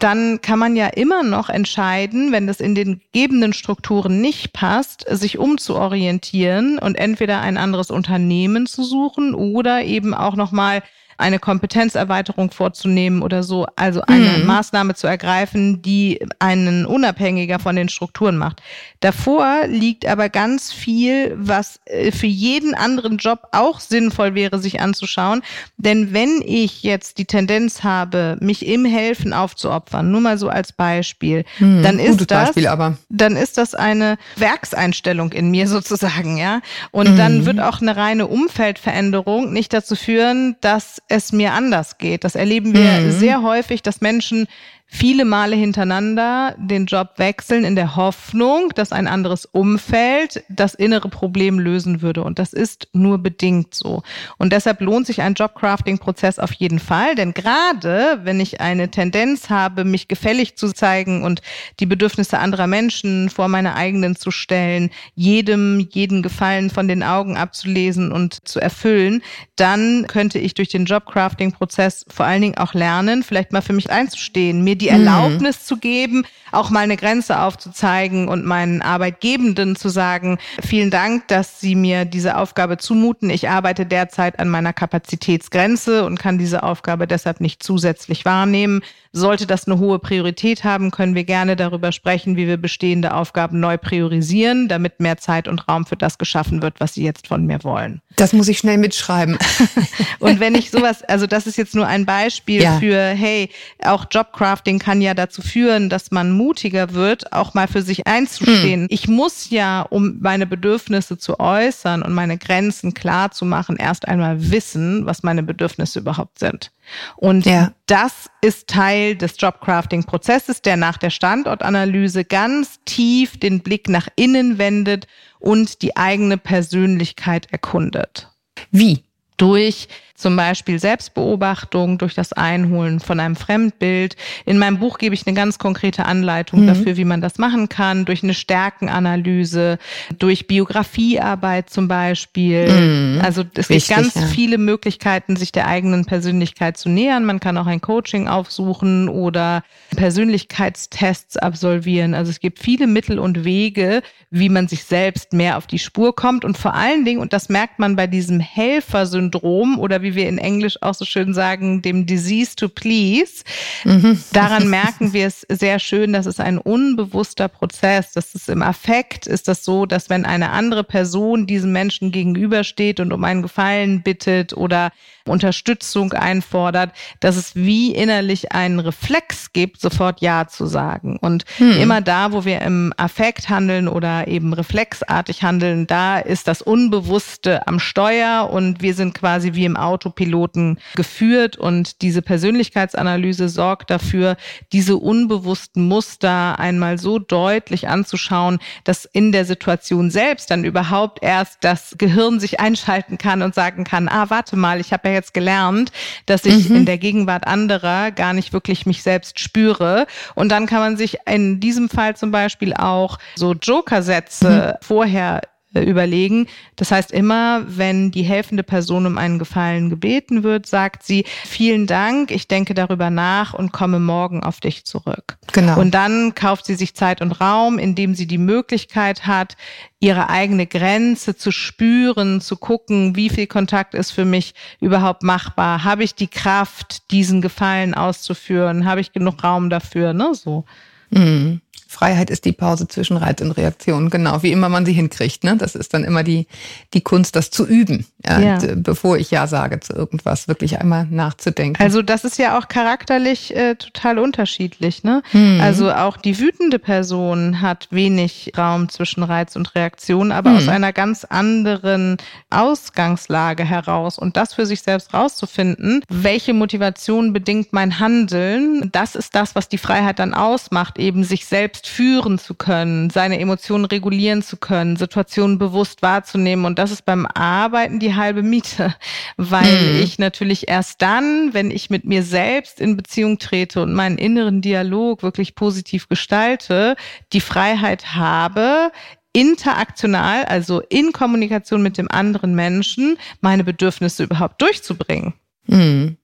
[0.00, 5.04] dann kann man ja immer noch entscheiden, wenn das in den gegebenen Strukturen nicht passt,
[5.06, 10.82] sich umzuorientieren und entweder ein anderes Unternehmen zu suchen oder eben auch nochmal
[11.20, 14.46] eine Kompetenzerweiterung vorzunehmen oder so, also eine mhm.
[14.46, 18.62] Maßnahme zu ergreifen, die einen unabhängiger von den Strukturen macht.
[19.00, 24.80] Davor liegt aber ganz viel, was äh, für jeden anderen Job auch sinnvoll wäre, sich
[24.80, 25.42] anzuschauen.
[25.76, 30.72] Denn wenn ich jetzt die Tendenz habe, mich im Helfen aufzuopfern, nur mal so als
[30.72, 32.96] Beispiel, mhm, dann ist das, Beispiel, aber.
[33.08, 36.60] dann ist das eine Werkseinstellung in mir sozusagen, ja.
[36.90, 37.16] Und mhm.
[37.16, 42.24] dann wird auch eine reine Umfeldveränderung nicht dazu führen, dass es mir anders geht.
[42.24, 43.10] Das erleben wir mhm.
[43.12, 44.46] sehr häufig, dass Menschen
[44.92, 51.08] viele Male hintereinander den Job wechseln in der Hoffnung, dass ein anderes Umfeld das innere
[51.08, 52.24] Problem lösen würde.
[52.24, 54.02] Und das ist nur bedingt so.
[54.36, 57.14] Und deshalb lohnt sich ein Jobcrafting-Prozess auf jeden Fall.
[57.14, 61.40] Denn gerade wenn ich eine Tendenz habe, mich gefällig zu zeigen und
[61.78, 67.36] die Bedürfnisse anderer Menschen vor meine eigenen zu stellen, jedem jeden Gefallen von den Augen
[67.36, 69.22] abzulesen und zu erfüllen,
[69.54, 73.90] dann könnte ich durch den Jobcrafting-Prozess vor allen Dingen auch lernen, vielleicht mal für mich
[73.90, 75.64] einzustehen, mir die Erlaubnis mhm.
[75.64, 81.60] zu geben, auch mal eine Grenze aufzuzeigen und meinen Arbeitgebenden zu sagen, vielen Dank, dass
[81.60, 83.30] Sie mir diese Aufgabe zumuten.
[83.30, 88.82] Ich arbeite derzeit an meiner Kapazitätsgrenze und kann diese Aufgabe deshalb nicht zusätzlich wahrnehmen.
[89.12, 93.58] Sollte das eine hohe Priorität haben, können wir gerne darüber sprechen, wie wir bestehende Aufgaben
[93.58, 97.44] neu priorisieren, damit mehr Zeit und Raum für das geschaffen wird, was Sie jetzt von
[97.44, 98.02] mir wollen.
[98.14, 99.36] Das muss ich schnell mitschreiben.
[100.20, 102.78] und wenn ich sowas, also das ist jetzt nur ein Beispiel ja.
[102.78, 103.50] für, hey,
[103.82, 108.82] auch Jobcrafting kann ja dazu führen, dass man mutiger wird, auch mal für sich einzustehen.
[108.82, 108.88] Hm.
[108.90, 114.06] Ich muss ja, um meine Bedürfnisse zu äußern und meine Grenzen klar zu machen, erst
[114.06, 116.70] einmal wissen, was meine Bedürfnisse überhaupt sind.
[117.16, 117.72] Und ja.
[117.86, 124.58] das ist Teil des Jobcrafting-Prozesses, der nach der Standortanalyse ganz tief den Blick nach innen
[124.58, 125.06] wendet
[125.38, 128.28] und die eigene Persönlichkeit erkundet.
[128.70, 129.04] Wie?
[129.36, 129.88] Durch
[130.20, 134.16] zum Beispiel Selbstbeobachtung durch das Einholen von einem Fremdbild.
[134.44, 136.66] In meinem Buch gebe ich eine ganz konkrete Anleitung mhm.
[136.66, 139.78] dafür, wie man das machen kann, durch eine Stärkenanalyse,
[140.18, 142.70] durch Biografiearbeit zum Beispiel.
[142.70, 143.20] Mhm.
[143.22, 144.26] Also es Wichtig, gibt ganz ja.
[144.26, 147.24] viele Möglichkeiten, sich der eigenen Persönlichkeit zu nähern.
[147.24, 149.62] Man kann auch ein Coaching aufsuchen oder
[149.96, 152.14] Persönlichkeitstests absolvieren.
[152.14, 156.14] Also es gibt viele Mittel und Wege, wie man sich selbst mehr auf die Spur
[156.14, 156.44] kommt.
[156.44, 160.28] Und vor allen Dingen, und das merkt man bei diesem Helfersyndrom oder wie wie wir
[160.28, 163.44] in Englisch auch so schön sagen, dem Disease to Please.
[163.84, 164.22] Mhm.
[164.32, 168.12] Daran merken wir es sehr schön, dass es ein unbewusster Prozess.
[168.12, 173.00] Das ist im Affekt, ist das so, dass wenn eine andere Person diesem Menschen gegenübersteht
[173.00, 174.90] und um einen Gefallen bittet oder
[175.26, 181.18] Unterstützung einfordert, dass es wie innerlich einen Reflex gibt, sofort Ja zu sagen.
[181.20, 181.72] Und hm.
[181.72, 187.66] immer da, wo wir im Affekt handeln oder eben reflexartig handeln, da ist das Unbewusste
[187.66, 194.36] am Steuer und wir sind quasi wie im Autopiloten geführt und diese Persönlichkeitsanalyse sorgt dafür,
[194.72, 201.58] diese unbewussten Muster einmal so deutlich anzuschauen, dass in der Situation selbst dann überhaupt erst
[201.62, 205.34] das Gehirn sich einschalten kann und sagen kann, ah, warte mal, ich habe ja jetzt
[205.34, 205.92] gelernt,
[206.26, 206.76] dass ich mhm.
[206.76, 210.06] in der Gegenwart anderer gar nicht wirklich mich selbst spüre.
[210.34, 214.84] Und dann kann man sich in diesem Fall zum Beispiel auch so Joker-Sätze mhm.
[214.84, 215.42] vorher
[215.74, 216.46] überlegen.
[216.76, 221.86] Das heißt, immer wenn die helfende Person um einen Gefallen gebeten wird, sagt sie, vielen
[221.86, 225.38] Dank, ich denke darüber nach und komme morgen auf dich zurück.
[225.52, 225.78] Genau.
[225.78, 229.56] Und dann kauft sie sich Zeit und Raum, indem sie die Möglichkeit hat,
[230.00, 235.84] ihre eigene Grenze zu spüren, zu gucken, wie viel Kontakt ist für mich überhaupt machbar?
[235.84, 238.86] Habe ich die Kraft, diesen Gefallen auszuführen?
[238.86, 240.14] Habe ich genug Raum dafür?
[240.14, 240.64] Ne, so.
[241.10, 241.60] Mhm.
[241.90, 245.42] Freiheit ist die Pause zwischen Reiz und Reaktion, genau, wie immer man sie hinkriegt.
[245.42, 245.56] Ne?
[245.56, 246.46] Das ist dann immer die,
[246.94, 248.58] die Kunst, das zu üben, ja, ja.
[248.76, 251.82] bevor ich Ja sage zu irgendwas, wirklich einmal nachzudenken.
[251.82, 255.02] Also das ist ja auch charakterlich äh, total unterschiedlich.
[255.02, 255.24] Ne?
[255.32, 255.60] Hm.
[255.60, 260.58] Also auch die wütende Person hat wenig Raum zwischen Reiz und Reaktion, aber hm.
[260.58, 262.18] aus einer ganz anderen
[262.50, 264.16] Ausgangslage heraus.
[264.16, 269.68] Und das für sich selbst rauszufinden, welche Motivation bedingt mein Handeln, das ist das, was
[269.68, 274.56] die Freiheit dann ausmacht, eben sich selbst selbst führen zu können, seine Emotionen regulieren zu
[274.56, 276.64] können, Situationen bewusst wahrzunehmen.
[276.64, 278.94] Und das ist beim Arbeiten die halbe Miete,
[279.36, 280.02] weil mhm.
[280.02, 284.60] ich natürlich erst dann, wenn ich mit mir selbst in Beziehung trete und meinen inneren
[284.60, 286.96] Dialog wirklich positiv gestalte,
[287.32, 288.92] die Freiheit habe,
[289.32, 295.34] interaktional, also in Kommunikation mit dem anderen Menschen, meine Bedürfnisse überhaupt durchzubringen.
[295.66, 296.16] Mhm.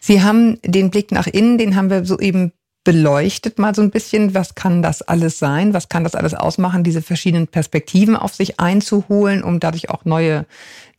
[0.00, 2.52] Sie haben den Blick nach innen, den haben wir soeben
[2.84, 6.84] beleuchtet mal so ein bisschen, was kann das alles sein, was kann das alles ausmachen,
[6.84, 10.44] diese verschiedenen Perspektiven auf sich einzuholen, um dadurch auch neue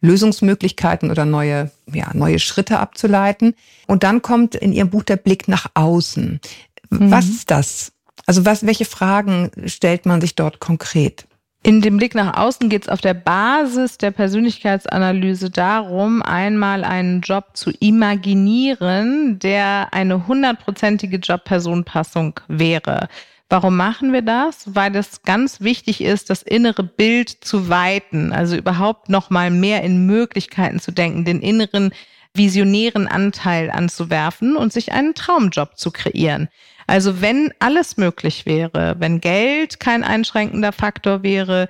[0.01, 3.53] Lösungsmöglichkeiten oder neue, ja, neue Schritte abzuleiten.
[3.87, 6.41] Und dann kommt in Ihrem Buch der Blick nach außen.
[6.89, 7.11] Mhm.
[7.11, 7.91] Was ist das?
[8.25, 11.27] Also was, welche Fragen stellt man sich dort konkret?
[11.65, 17.21] In dem Blick nach außen geht es auf der Basis der Persönlichkeitsanalyse darum, einmal einen
[17.21, 23.08] Job zu imaginieren, der eine hundertprozentige Jobpersonpassung wäre.
[23.49, 24.75] Warum machen wir das?
[24.75, 29.82] Weil es ganz wichtig ist, das innere Bild zu weiten, also überhaupt noch mal mehr
[29.82, 31.95] in Möglichkeiten zu denken, den inneren
[32.36, 36.47] visionären Anteil anzuwerfen und sich einen Traumjob zu kreieren.
[36.87, 41.67] Also wenn alles möglich wäre, wenn Geld kein einschränkender Faktor wäre,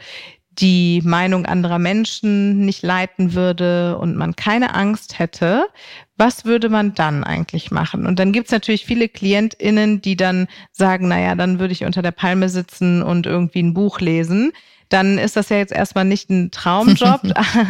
[0.60, 5.68] die Meinung anderer Menschen nicht leiten würde und man keine Angst hätte,
[6.18, 8.06] was würde man dann eigentlich machen?
[8.06, 12.12] Und dann gibt's natürlich viele KlientInnen, die dann sagen, naja, dann würde ich unter der
[12.12, 14.54] Palme sitzen und irgendwie ein Buch lesen
[14.90, 17.22] dann ist das ja jetzt erstmal nicht ein Traumjob,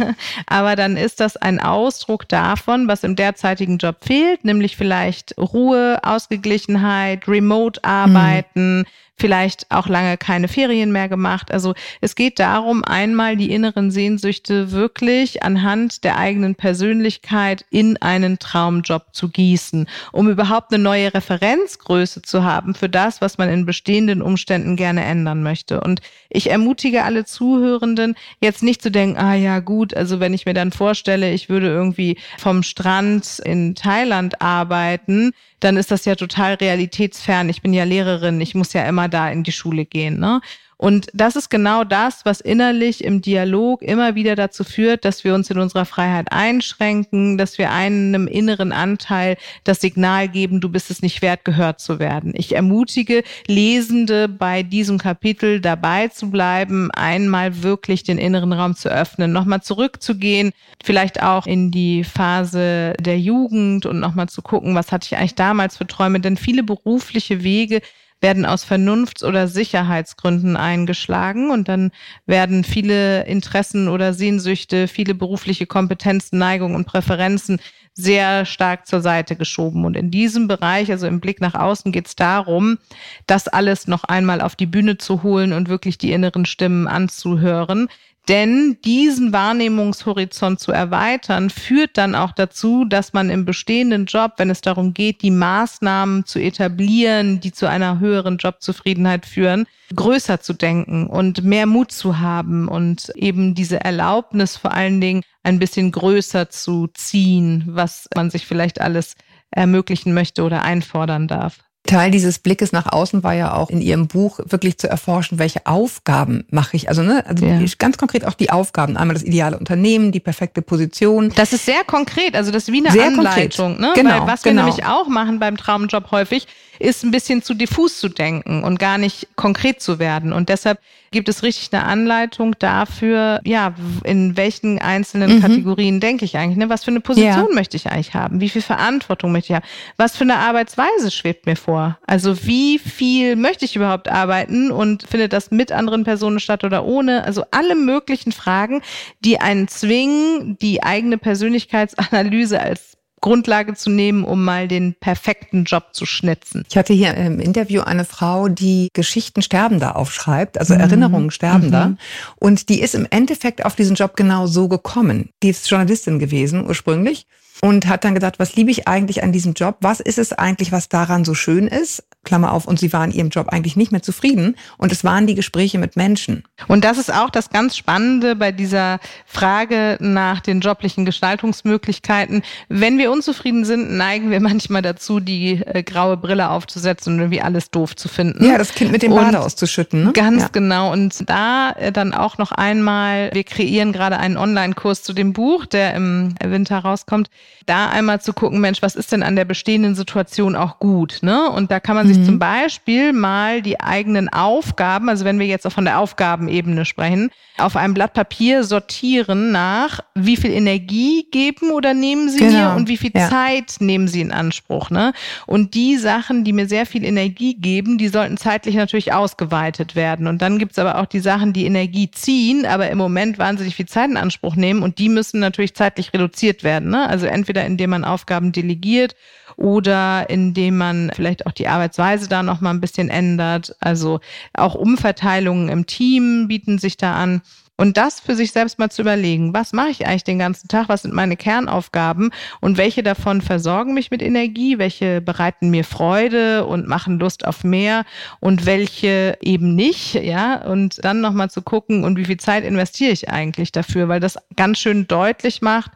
[0.47, 5.99] aber dann ist das ein Ausdruck davon, was im derzeitigen Job fehlt, nämlich vielleicht Ruhe,
[6.03, 8.79] Ausgeglichenheit, Remote-Arbeiten.
[8.79, 8.85] Mhm
[9.17, 11.51] vielleicht auch lange keine Ferien mehr gemacht.
[11.51, 18.39] Also es geht darum, einmal die inneren Sehnsüchte wirklich anhand der eigenen Persönlichkeit in einen
[18.39, 23.65] Traumjob zu gießen, um überhaupt eine neue Referenzgröße zu haben für das, was man in
[23.65, 25.79] bestehenden Umständen gerne ändern möchte.
[25.81, 30.45] Und ich ermutige alle Zuhörenden, jetzt nicht zu denken, ah ja gut, also wenn ich
[30.45, 36.15] mir dann vorstelle, ich würde irgendwie vom Strand in Thailand arbeiten, dann ist das ja
[36.15, 37.49] total realitätsfern.
[37.49, 40.19] Ich bin ja Lehrerin, ich muss ja immer da in die Schule gehen.
[40.19, 40.41] Ne?
[40.77, 45.33] Und das ist genau das, was innerlich im Dialog immer wieder dazu führt, dass wir
[45.33, 50.91] uns in unserer Freiheit einschränken, dass wir einem inneren Anteil das Signal geben, du bist
[50.91, 52.33] es nicht wert, gehört zu werden.
[52.35, 58.89] Ich ermutige Lesende bei diesem Kapitel dabei zu bleiben, einmal wirklich den inneren Raum zu
[58.89, 60.51] öffnen, nochmal zurückzugehen,
[60.83, 65.35] vielleicht auch in die Phase der Jugend und nochmal zu gucken, was hatte ich eigentlich
[65.35, 67.81] damals für Träume, denn viele berufliche Wege
[68.21, 71.91] werden aus Vernunfts- oder Sicherheitsgründen eingeschlagen und dann
[72.25, 77.59] werden viele Interessen oder Sehnsüchte, viele berufliche Kompetenzen, Neigungen und Präferenzen
[77.93, 79.85] sehr stark zur Seite geschoben.
[79.85, 82.77] Und in diesem Bereich, also im Blick nach außen, geht es darum,
[83.25, 87.87] das alles noch einmal auf die Bühne zu holen und wirklich die inneren Stimmen anzuhören,
[88.27, 94.49] denn diesen Wahrnehmungshorizont zu erweitern, führt dann auch dazu, dass man im bestehenden Job, wenn
[94.49, 100.53] es darum geht, die Maßnahmen zu etablieren, die zu einer höheren Jobzufriedenheit führen, größer zu
[100.53, 105.91] denken und mehr Mut zu haben und eben diese Erlaubnis vor allen Dingen ein bisschen
[105.91, 109.15] größer zu ziehen, was man sich vielleicht alles
[109.51, 111.59] ermöglichen möchte oder einfordern darf.
[111.85, 115.65] Teil dieses Blickes nach außen war ja auch in Ihrem Buch wirklich zu erforschen, welche
[115.65, 116.89] Aufgaben mache ich.
[116.89, 117.59] Also, ne, also ja.
[117.77, 118.97] ganz konkret auch die Aufgaben.
[118.97, 121.31] Einmal das ideale Unternehmen, die perfekte Position.
[121.35, 123.79] Das ist sehr konkret, also das ist wie eine sehr Anleitung.
[123.79, 123.93] Ne?
[123.95, 124.63] Genau, Weil was genau.
[124.63, 126.47] wir nämlich auch machen beim Traumjob häufig,
[126.79, 130.33] ist ein bisschen zu diffus zu denken und gar nicht konkret zu werden.
[130.33, 130.79] Und deshalb
[131.11, 135.41] gibt es richtig eine Anleitung dafür, ja, in welchen einzelnen mhm.
[135.41, 136.69] Kategorien denke ich eigentlich, ne?
[136.69, 137.55] Was für eine Position ja.
[137.55, 138.41] möchte ich eigentlich haben?
[138.41, 139.65] Wie viel Verantwortung möchte ich haben?
[139.97, 141.97] Was für eine Arbeitsweise schwebt mir vor?
[142.05, 146.83] Also wie viel möchte ich überhaupt arbeiten und findet das mit anderen Personen statt oder
[146.83, 147.23] ohne?
[147.23, 148.81] Also alle möglichen Fragen,
[149.21, 152.94] die einen zwingen, die eigene Persönlichkeitsanalyse als
[153.25, 156.63] Grundlage zu nehmen, um mal den perfekten Job zu schnitzen.
[156.69, 160.81] Ich hatte hier im Interview eine Frau, die Geschichten Sterbender aufschreibt, also mhm.
[160.81, 161.87] Erinnerungen Sterbender.
[161.87, 161.97] Mhm.
[162.35, 165.29] Und die ist im Endeffekt auf diesen Job genau so gekommen.
[165.41, 167.25] Die ist Journalistin gewesen ursprünglich
[167.61, 169.77] und hat dann gesagt, was liebe ich eigentlich an diesem Job?
[169.81, 172.03] Was ist es eigentlich, was daran so schön ist?
[172.25, 174.55] Klammer auf, und sie waren in ihrem Job eigentlich nicht mehr zufrieden.
[174.77, 176.43] Und es waren die Gespräche mit Menschen.
[176.67, 182.41] Und das ist auch das ganz Spannende bei dieser Frage nach den joblichen Gestaltungsmöglichkeiten.
[182.67, 187.41] Wenn wir unzufrieden sind, neigen wir manchmal dazu, die äh, graue Brille aufzusetzen und irgendwie
[187.41, 188.43] alles doof zu finden.
[188.43, 190.05] Ja, das Kind mit dem Bade auszuschütten.
[190.05, 190.13] Ne?
[190.13, 190.49] Ganz ja.
[190.51, 190.91] genau.
[190.91, 195.65] Und da äh, dann auch noch einmal, wir kreieren gerade einen Online-Kurs zu dem Buch,
[195.65, 197.29] der im Winter rauskommt
[197.65, 201.19] da einmal zu gucken, Mensch, was ist denn an der bestehenden Situation auch gut?
[201.21, 201.49] Ne?
[201.49, 202.25] Und da kann man sich mhm.
[202.25, 207.29] zum Beispiel mal die eigenen Aufgaben, also wenn wir jetzt auch von der Aufgabenebene sprechen,
[207.57, 212.71] auf einem Blatt Papier sortieren nach, wie viel Energie geben oder nehmen Sie genau.
[212.71, 213.29] mir und wie viel ja.
[213.29, 214.89] Zeit nehmen Sie in Anspruch.
[214.89, 215.13] Ne?
[215.45, 220.27] Und die Sachen, die mir sehr viel Energie geben, die sollten zeitlich natürlich ausgeweitet werden.
[220.27, 223.87] Und dann gibt's aber auch die Sachen, die Energie ziehen, aber im Moment wahnsinnig viel
[223.87, 226.89] Zeit in Anspruch nehmen und die müssen natürlich zeitlich reduziert werden.
[226.89, 227.07] Ne?
[227.07, 229.15] Also entweder indem man Aufgaben delegiert
[229.57, 233.75] oder indem man vielleicht auch die Arbeitsweise da noch mal ein bisschen ändert.
[233.79, 234.19] Also
[234.53, 237.41] auch Umverteilungen im Team bieten sich da an.
[237.77, 240.87] Und das für sich selbst mal zu überlegen, was mache ich eigentlich den ganzen Tag,
[240.87, 242.31] was sind meine Kernaufgaben?
[242.61, 247.65] Und welche davon versorgen mich mit Energie, welche bereiten mir Freude und machen Lust auf
[247.65, 248.05] mehr?
[248.39, 253.11] Und welche eben nicht, ja, und dann nochmal zu gucken, und wie viel Zeit investiere
[253.11, 255.91] ich eigentlich dafür, weil das ganz schön deutlich macht,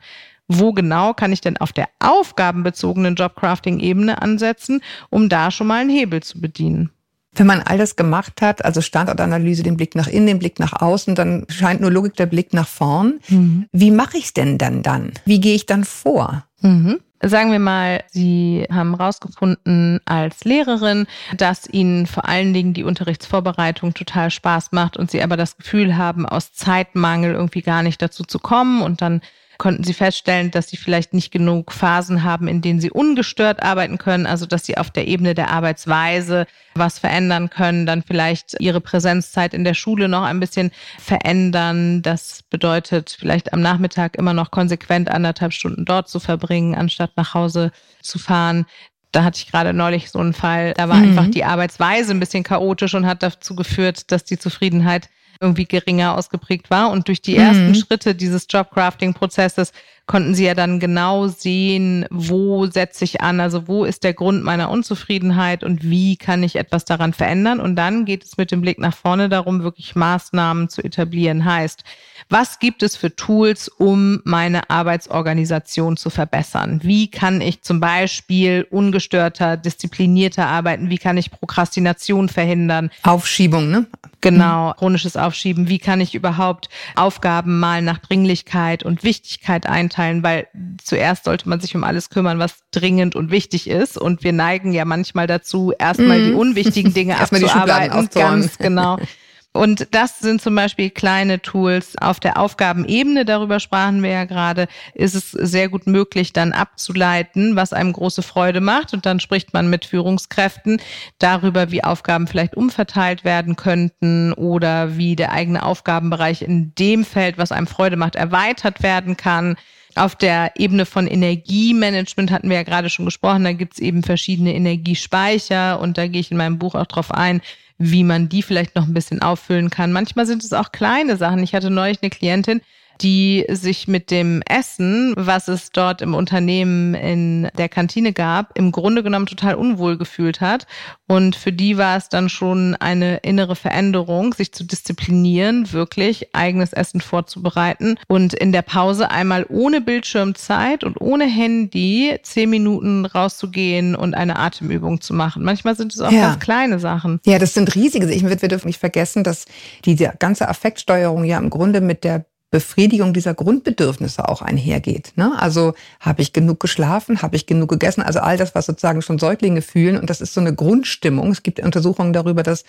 [0.49, 5.89] wo genau kann ich denn auf der aufgabenbezogenen Jobcrafting-Ebene ansetzen, um da schon mal einen
[5.89, 6.89] Hebel zu bedienen.
[7.33, 10.81] Wenn man all das gemacht hat, also Standortanalyse, den Blick nach innen, den Blick nach
[10.81, 13.19] außen, dann scheint nur Logik der Blick nach vorn.
[13.29, 13.67] Mhm.
[13.71, 15.13] Wie mache ich es denn dann dann?
[15.25, 16.45] Wie gehe ich dann vor?
[16.61, 16.99] Mhm.
[17.21, 23.93] Sagen wir mal, Sie haben herausgefunden als Lehrerin, dass Ihnen vor allen Dingen die Unterrichtsvorbereitung
[23.93, 28.23] total Spaß macht und Sie aber das Gefühl haben, aus Zeitmangel irgendwie gar nicht dazu
[28.23, 29.21] zu kommen und dann
[29.59, 33.99] konnten sie feststellen, dass sie vielleicht nicht genug Phasen haben, in denen sie ungestört arbeiten
[33.99, 38.81] können, also dass sie auf der Ebene der Arbeitsweise was verändern können, dann vielleicht ihre
[38.81, 42.01] Präsenzzeit in der Schule noch ein bisschen verändern.
[42.01, 47.35] Das bedeutet vielleicht am Nachmittag immer noch konsequent anderthalb Stunden dort zu verbringen, anstatt nach
[47.35, 48.65] Hause zu fahren
[49.11, 51.09] da hatte ich gerade neulich so einen Fall, da war mhm.
[51.09, 56.17] einfach die Arbeitsweise ein bisschen chaotisch und hat dazu geführt, dass die Zufriedenheit irgendwie geringer
[56.17, 56.91] ausgeprägt war.
[56.91, 57.75] Und durch die ersten mhm.
[57.75, 59.71] Schritte dieses Jobcrafting-Prozesses
[60.09, 64.43] konnten sie ja dann genau sehen, wo setze ich an, also wo ist der Grund
[64.43, 67.59] meiner Unzufriedenheit und wie kann ich etwas daran verändern.
[67.59, 71.45] Und dann geht es mit dem Blick nach vorne darum, wirklich Maßnahmen zu etablieren.
[71.45, 71.83] Heißt,
[72.27, 76.79] was gibt es für Tools, um meine Arbeitsorganisation zu verbessern?
[76.81, 80.89] Wie kann ich zum Beispiel ungestörter, disziplinierter arbeiten?
[80.89, 82.89] Wie kann ich Prokrastination verhindern?
[83.03, 83.85] Aufschiebung, ne?
[84.21, 85.69] Genau, chronisches Aufschieben.
[85.69, 89.98] Wie kann ich überhaupt Aufgaben mal nach Dringlichkeit und Wichtigkeit einteilen?
[89.99, 90.47] Einteilen, weil
[90.83, 93.97] zuerst sollte man sich um alles kümmern, was dringend und wichtig ist.
[93.97, 96.25] Und wir neigen ja manchmal dazu, erstmal mm.
[96.25, 98.09] die unwichtigen Dinge abzuarbeiten.
[98.13, 98.97] Ganz genau.
[99.51, 104.67] Und das sind zum Beispiel kleine Tools auf der Aufgabenebene, darüber sprachen wir ja gerade,
[104.93, 108.93] ist es sehr gut möglich, dann abzuleiten, was einem große Freude macht.
[108.93, 110.79] Und dann spricht man mit Führungskräften
[111.17, 117.39] darüber, wie Aufgaben vielleicht umverteilt werden könnten oder wie der eigene Aufgabenbereich in dem Feld,
[117.39, 119.57] was einem Freude macht, erweitert werden kann.
[119.99, 124.55] Auf der Ebene von Energiemanagement hatten wir ja gerade schon gesprochen, da gibt's eben verschiedene
[124.55, 127.41] Energiespeicher und da gehe ich in meinem Buch auch drauf ein,
[127.77, 129.91] wie man die vielleicht noch ein bisschen auffüllen kann.
[129.91, 131.43] Manchmal sind es auch kleine Sachen.
[131.43, 132.61] Ich hatte neulich eine Klientin,
[133.01, 138.71] die sich mit dem Essen, was es dort im Unternehmen in der Kantine gab, im
[138.71, 140.67] Grunde genommen total unwohl gefühlt hat.
[141.07, 146.73] Und für die war es dann schon eine innere Veränderung, sich zu disziplinieren, wirklich eigenes
[146.73, 153.95] Essen vorzubereiten und in der Pause einmal ohne Bildschirmzeit und ohne Handy zehn Minuten rauszugehen
[153.95, 155.43] und eine Atemübung zu machen.
[155.43, 156.21] Manchmal sind es auch ja.
[156.21, 157.19] ganz kleine Sachen.
[157.25, 158.11] Ja, das sind riesige.
[158.11, 159.45] Ich, wir dürfen nicht vergessen, dass
[159.85, 165.13] diese ganze Affektsteuerung ja im Grunde mit der Befriedigung dieser Grundbedürfnisse auch einhergeht.
[165.15, 165.33] Ne?
[165.37, 169.19] Also habe ich genug geschlafen, habe ich genug gegessen, also all das, was sozusagen schon
[169.19, 169.97] Säuglinge fühlen.
[169.97, 171.31] Und das ist so eine Grundstimmung.
[171.31, 172.63] Es gibt Untersuchungen darüber, dass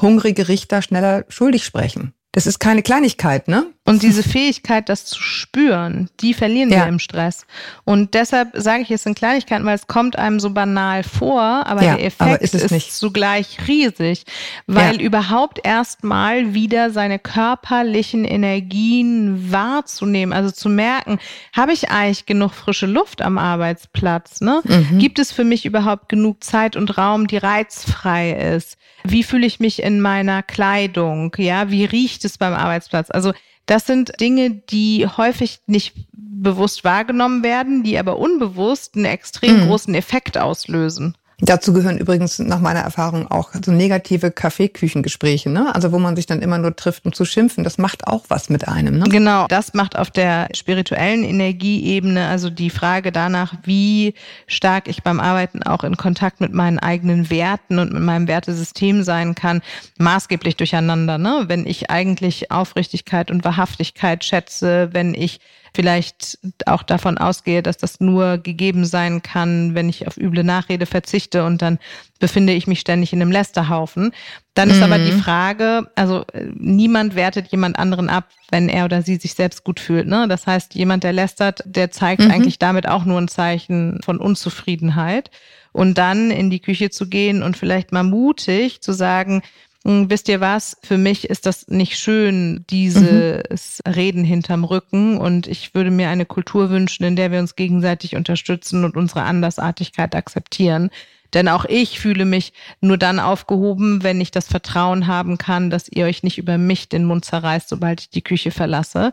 [0.00, 2.12] hungrige Richter schneller schuldig sprechen.
[2.32, 3.66] Das ist keine Kleinigkeit, ne?
[3.84, 6.78] Und diese Fähigkeit, das zu spüren, die verlieren ja.
[6.78, 7.46] wir im Stress.
[7.84, 11.82] Und deshalb sage ich, es sind Kleinigkeiten, weil es kommt einem so banal vor, aber
[11.82, 14.24] ja, der Effekt aber ist, ist zugleich riesig,
[14.66, 15.02] weil ja.
[15.02, 21.18] überhaupt erstmal wieder seine körperlichen Energien wahrzunehmen, also zu merken,
[21.52, 24.40] habe ich eigentlich genug frische Luft am Arbeitsplatz?
[24.40, 24.60] Ne?
[24.64, 24.98] Mhm.
[24.98, 28.78] Gibt es für mich überhaupt genug Zeit und Raum, die reizfrei ist?
[29.04, 31.34] Wie fühle ich mich in meiner Kleidung?
[31.36, 33.10] Ja, wie riecht es beim Arbeitsplatz?
[33.10, 33.32] Also
[33.66, 39.66] das sind Dinge, die häufig nicht bewusst wahrgenommen werden, die aber unbewusst einen extrem mhm.
[39.68, 41.16] großen Effekt auslösen.
[41.40, 45.74] Dazu gehören übrigens nach meiner Erfahrung auch so negative Kaffeeküchengespräche, ne?
[45.74, 47.64] Also wo man sich dann immer nur trifft, um zu schimpfen.
[47.64, 49.04] Das macht auch was mit einem, ne?
[49.08, 54.14] Genau, das macht auf der spirituellen Energieebene, also die Frage danach, wie
[54.46, 59.02] stark ich beim Arbeiten auch in Kontakt mit meinen eigenen Werten und mit meinem Wertesystem
[59.02, 59.62] sein kann,
[59.98, 61.44] maßgeblich durcheinander, ne?
[61.48, 65.40] Wenn ich eigentlich Aufrichtigkeit und Wahrhaftigkeit schätze, wenn ich
[65.74, 70.86] vielleicht auch davon ausgehe, dass das nur gegeben sein kann, wenn ich auf üble Nachrede
[70.86, 71.78] verzichte und dann
[72.18, 74.12] befinde ich mich ständig in einem Lästerhaufen.
[74.54, 74.82] Dann ist mhm.
[74.82, 75.20] aber die mhm.
[75.20, 79.80] Frage, also äh, niemand wertet jemand anderen ab, wenn er oder sie sich selbst gut
[79.80, 80.06] fühlt.
[80.06, 80.26] Ne?
[80.28, 82.30] Das heißt, jemand, der lästert, der zeigt mhm.
[82.30, 85.30] eigentlich damit auch nur ein Zeichen von Unzufriedenheit.
[85.74, 89.42] Und dann in die Küche zu gehen und vielleicht mal mutig zu sagen,
[89.84, 90.76] wisst ihr was?
[90.82, 93.92] Für mich ist das nicht schön, dieses mhm.
[93.92, 95.18] Reden hinterm Rücken.
[95.18, 99.22] Und ich würde mir eine Kultur wünschen, in der wir uns gegenseitig unterstützen und unsere
[99.22, 100.90] Andersartigkeit akzeptieren.
[101.34, 105.88] Denn auch ich fühle mich nur dann aufgehoben, wenn ich das Vertrauen haben kann, dass
[105.88, 109.12] ihr euch nicht über mich den Mund zerreißt, sobald ich die Küche verlasse.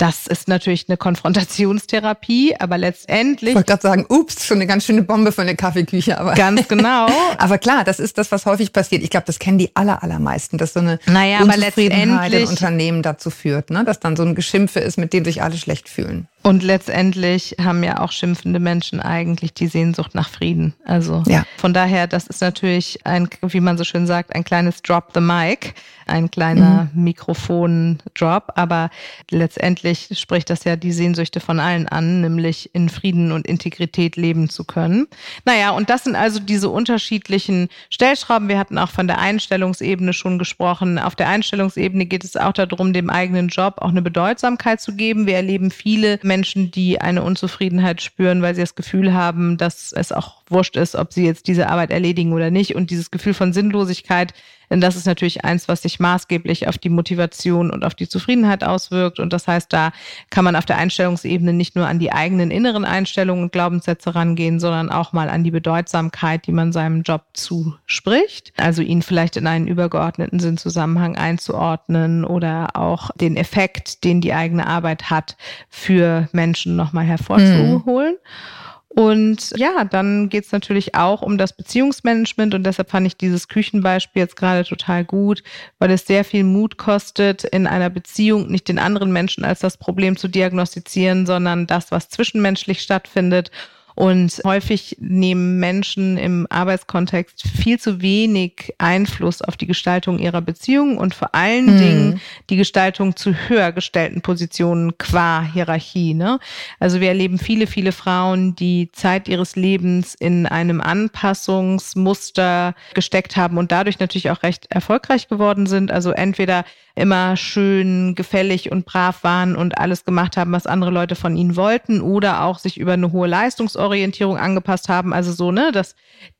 [0.00, 3.50] Das ist natürlich eine Konfrontationstherapie, aber letztendlich.
[3.50, 6.32] Ich wollte gerade sagen, ups, schon eine ganz schöne Bombe für eine Kaffeeküche, aber.
[6.32, 7.06] Ganz genau.
[7.38, 9.02] aber klar, das ist das, was häufig passiert.
[9.02, 13.28] Ich glaube, das kennen die aller, allermeisten, dass so eine naja, Unzufriedenheit im Unternehmen dazu
[13.28, 13.84] führt, ne?
[13.84, 16.28] dass dann so ein Geschimpfe ist, mit dem sich alle schlecht fühlen.
[16.42, 20.74] Und letztendlich haben ja auch schimpfende Menschen eigentlich die Sehnsucht nach Frieden.
[20.84, 21.44] Also ja.
[21.58, 25.20] von daher, das ist natürlich ein, wie man so schön sagt, ein kleines Drop the
[25.20, 25.74] Mic,
[26.06, 27.04] ein kleiner mhm.
[27.04, 28.52] Mikrofon-Drop.
[28.56, 28.90] Aber
[29.30, 34.48] letztendlich spricht das ja die Sehnsüchte von allen an, nämlich in Frieden und Integrität leben
[34.48, 35.08] zu können.
[35.44, 38.48] Naja, und das sind also diese unterschiedlichen Stellschrauben.
[38.48, 40.98] Wir hatten auch von der Einstellungsebene schon gesprochen.
[40.98, 45.26] Auf der Einstellungsebene geht es auch darum, dem eigenen Job auch eine Bedeutsamkeit zu geben.
[45.26, 50.12] Wir erleben viele Menschen, die eine Unzufriedenheit spüren, weil sie das Gefühl haben, dass es
[50.12, 52.76] auch wurscht ist, ob sie jetzt diese Arbeit erledigen oder nicht.
[52.76, 54.32] Und dieses Gefühl von Sinnlosigkeit,
[54.70, 58.62] denn das ist natürlich eins, was sich maßgeblich auf die Motivation und auf die Zufriedenheit
[58.62, 59.18] auswirkt.
[59.18, 59.90] Und das heißt, da
[60.30, 64.60] kann man auf der Einstellungsebene nicht nur an die eigenen inneren Einstellungen und Glaubenssätze rangehen,
[64.60, 68.52] sondern auch mal an die Bedeutsamkeit, die man seinem Job zuspricht.
[68.56, 74.66] Also ihn vielleicht in einen übergeordneten Sinnzusammenhang einzuordnen oder auch den Effekt, den die eigene
[74.66, 75.36] Arbeit hat,
[75.68, 78.14] für Menschen nochmal hervorzuholen.
[78.14, 78.69] Hm.
[78.92, 84.22] Und ja, dann geht's natürlich auch um das Beziehungsmanagement und deshalb fand ich dieses Küchenbeispiel
[84.22, 85.44] jetzt gerade total gut,
[85.78, 89.76] weil es sehr viel Mut kostet, in einer Beziehung nicht den anderen Menschen als das
[89.76, 93.52] Problem zu diagnostizieren, sondern das, was zwischenmenschlich stattfindet
[94.00, 100.96] und häufig nehmen Menschen im Arbeitskontext viel zu wenig Einfluss auf die Gestaltung ihrer Beziehungen
[100.96, 101.76] und vor allen hm.
[101.78, 106.14] Dingen die Gestaltung zu höher gestellten Positionen qua Hierarchie.
[106.14, 106.38] Ne?
[106.78, 113.58] Also wir erleben viele, viele Frauen, die Zeit ihres Lebens in einem Anpassungsmuster gesteckt haben
[113.58, 115.92] und dadurch natürlich auch recht erfolgreich geworden sind.
[115.92, 121.16] Also entweder immer schön gefällig und brav waren und alles gemacht haben, was andere Leute
[121.16, 123.89] von ihnen wollten oder auch sich über eine hohe Leistungsorientierung
[124.38, 125.94] angepasst haben, also so, ne, dass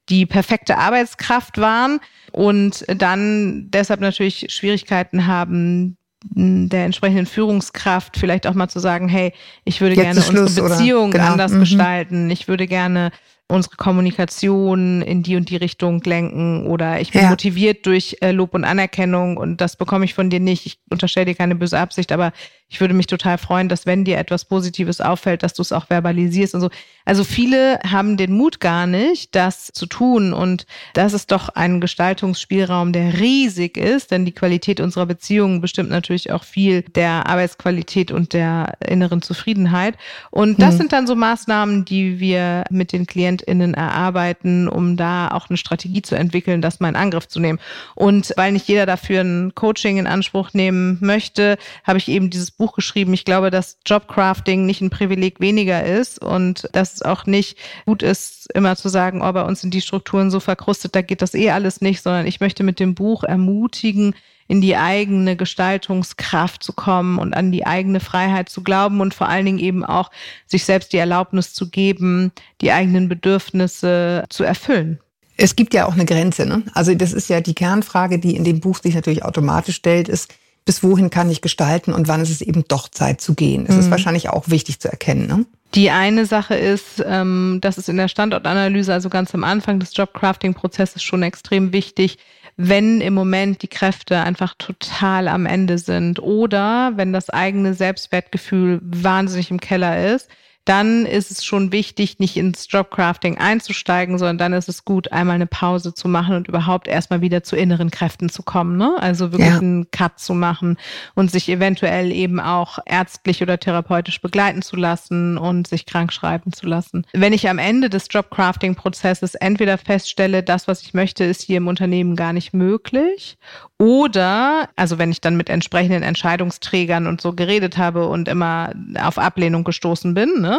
[0.09, 2.01] die perfekte Arbeitskraft waren
[2.33, 9.33] und dann deshalb natürlich Schwierigkeiten haben, der entsprechenden Führungskraft vielleicht auch mal zu sagen, hey,
[9.65, 11.25] ich würde Jetzt gerne unsere Beziehung genau.
[11.25, 11.61] anders mhm.
[11.61, 13.11] gestalten, ich würde gerne
[13.49, 17.31] unsere Kommunikation in die und die Richtung lenken oder ich bin ja.
[17.31, 20.67] motiviert durch äh, Lob und Anerkennung und das bekomme ich von dir nicht.
[20.67, 22.33] Ich unterstelle dir keine böse Absicht, aber
[22.73, 25.87] Ich würde mich total freuen, dass wenn dir etwas Positives auffällt, dass du es auch
[25.87, 26.71] verbalisierst und so.
[27.05, 30.33] Also viele haben den Mut gar nicht, das zu tun.
[30.33, 35.91] Und das ist doch ein Gestaltungsspielraum, der riesig ist, denn die Qualität unserer Beziehungen bestimmt
[35.91, 39.97] natürlich auch viel der Arbeitsqualität und der inneren Zufriedenheit.
[40.31, 40.79] Und das hm.
[40.79, 46.03] sind dann so Maßnahmen, die wir mit den KlientInnen erarbeiten, um da auch eine Strategie
[46.03, 47.59] zu entwickeln, das mal in Angriff zu nehmen.
[47.97, 52.60] Und weil nicht jeder dafür ein Coaching in Anspruch nehmen möchte, habe ich eben dieses
[52.61, 53.15] Buch geschrieben.
[53.15, 57.57] Ich glaube, dass Jobcrafting nicht ein Privileg weniger ist und dass es auch nicht
[57.87, 61.23] gut ist, immer zu sagen, oh, bei uns sind die Strukturen so verkrustet, da geht
[61.23, 64.15] das eh alles nicht, sondern ich möchte mit dem Buch ermutigen,
[64.47, 69.29] in die eigene Gestaltungskraft zu kommen und an die eigene Freiheit zu glauben und vor
[69.29, 70.11] allen Dingen eben auch
[70.47, 72.31] sich selbst die Erlaubnis zu geben,
[72.61, 74.99] die eigenen Bedürfnisse zu erfüllen.
[75.39, 76.45] Es gibt ja auch eine Grenze.
[76.45, 76.65] Ne?
[76.75, 80.35] Also das ist ja die Kernfrage, die in dem Buch sich natürlich automatisch stellt, ist,
[80.65, 83.67] bis wohin kann ich gestalten und wann ist es eben doch Zeit zu gehen.
[83.67, 83.83] Das mhm.
[83.83, 85.27] ist wahrscheinlich auch wichtig zu erkennen.
[85.27, 85.47] Ne?
[85.75, 89.97] Die eine Sache ist, ähm, das ist in der Standortanalyse, also ganz am Anfang des
[89.97, 92.19] Jobcrafting-Prozesses schon extrem wichtig,
[92.57, 98.81] wenn im Moment die Kräfte einfach total am Ende sind oder wenn das eigene Selbstwertgefühl
[98.83, 100.29] wahnsinnig im Keller ist,
[100.65, 105.37] dann ist es schon wichtig, nicht ins Jobcrafting einzusteigen, sondern dann ist es gut, einmal
[105.37, 108.77] eine Pause zu machen und überhaupt erstmal wieder zu inneren Kräften zu kommen.
[108.77, 108.97] Ne?
[109.01, 109.59] Also wirklich ja.
[109.59, 110.77] einen Cut zu machen
[111.15, 116.53] und sich eventuell eben auch ärztlich oder therapeutisch begleiten zu lassen und sich krank schreiben
[116.53, 117.07] zu lassen.
[117.13, 121.69] Wenn ich am Ende des Jobcrafting-Prozesses entweder feststelle, das, was ich möchte, ist hier im
[121.69, 123.39] Unternehmen gar nicht möglich
[123.81, 129.17] oder, also wenn ich dann mit entsprechenden Entscheidungsträgern und so geredet habe und immer auf
[129.17, 130.50] Ablehnung gestoßen bin, ne,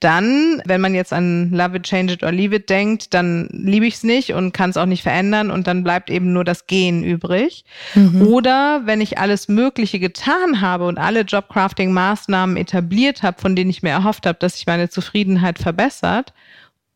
[0.00, 3.86] dann, wenn man jetzt an Love it, change it or leave it denkt, dann liebe
[3.86, 6.66] ich es nicht und kann es auch nicht verändern und dann bleibt eben nur das
[6.66, 7.64] Gehen übrig.
[7.94, 8.22] Mhm.
[8.26, 13.82] Oder wenn ich alles Mögliche getan habe und alle Jobcrafting-Maßnahmen etabliert habe, von denen ich
[13.82, 16.32] mir erhofft habe, dass sich meine Zufriedenheit verbessert,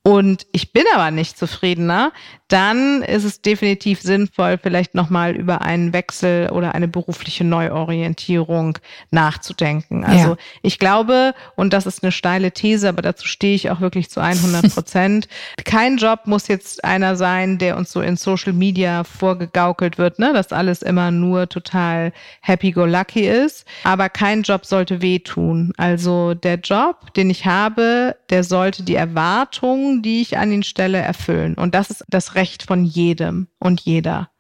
[0.09, 2.13] und ich bin aber nicht zufriedener,
[2.49, 8.79] dann ist es definitiv sinnvoll, vielleicht nochmal über einen Wechsel oder eine berufliche Neuorientierung
[9.11, 10.07] nachzudenken.
[10.07, 10.37] Also ja.
[10.63, 14.21] ich glaube, und das ist eine steile These, aber dazu stehe ich auch wirklich zu
[14.21, 15.29] 100 Prozent,
[15.67, 20.33] kein Job muss jetzt einer sein, der uns so in Social Media vorgegaukelt wird, ne,
[20.33, 23.67] dass alles immer nur total happy-go-lucky ist.
[23.85, 25.75] Aber kein Job sollte wehtun.
[25.77, 28.95] Also der Job, den ich habe, der sollte die
[30.03, 31.55] Die ich an ihn stelle, erfüllen.
[31.55, 34.31] Und das ist das Recht von jedem und jeder.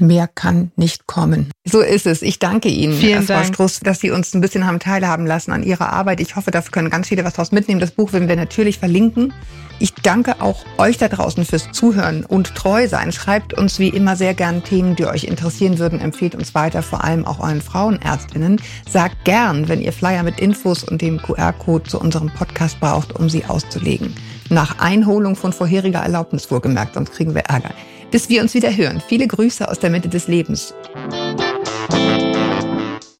[0.00, 1.50] Mehr kann nicht kommen.
[1.64, 2.22] So ist es.
[2.22, 3.46] Ich danke Ihnen, Vielen Frau Dank.
[3.46, 6.20] Struss, dass Sie uns ein bisschen haben teilhaben lassen an Ihrer Arbeit.
[6.20, 7.80] Ich hoffe, da können ganz viele was draus mitnehmen.
[7.80, 9.32] Das Buch werden wir natürlich verlinken.
[9.80, 13.12] Ich danke auch euch da draußen fürs Zuhören und treu sein.
[13.12, 16.00] Schreibt uns wie immer sehr gern Themen, die euch interessieren würden.
[16.00, 18.60] Empfehlt uns weiter, vor allem auch euren Frauenärztinnen.
[18.88, 23.28] Sagt gern, wenn ihr Flyer mit Infos und dem QR-Code zu unserem Podcast braucht, um
[23.28, 24.14] sie auszulegen.
[24.50, 27.70] Nach Einholung von vorheriger Erlaubnis vorgemerkt, sonst kriegen wir Ärger.
[28.10, 29.02] Bis wir uns wieder hören.
[29.06, 30.74] Viele Grüße aus der Mitte des Lebens.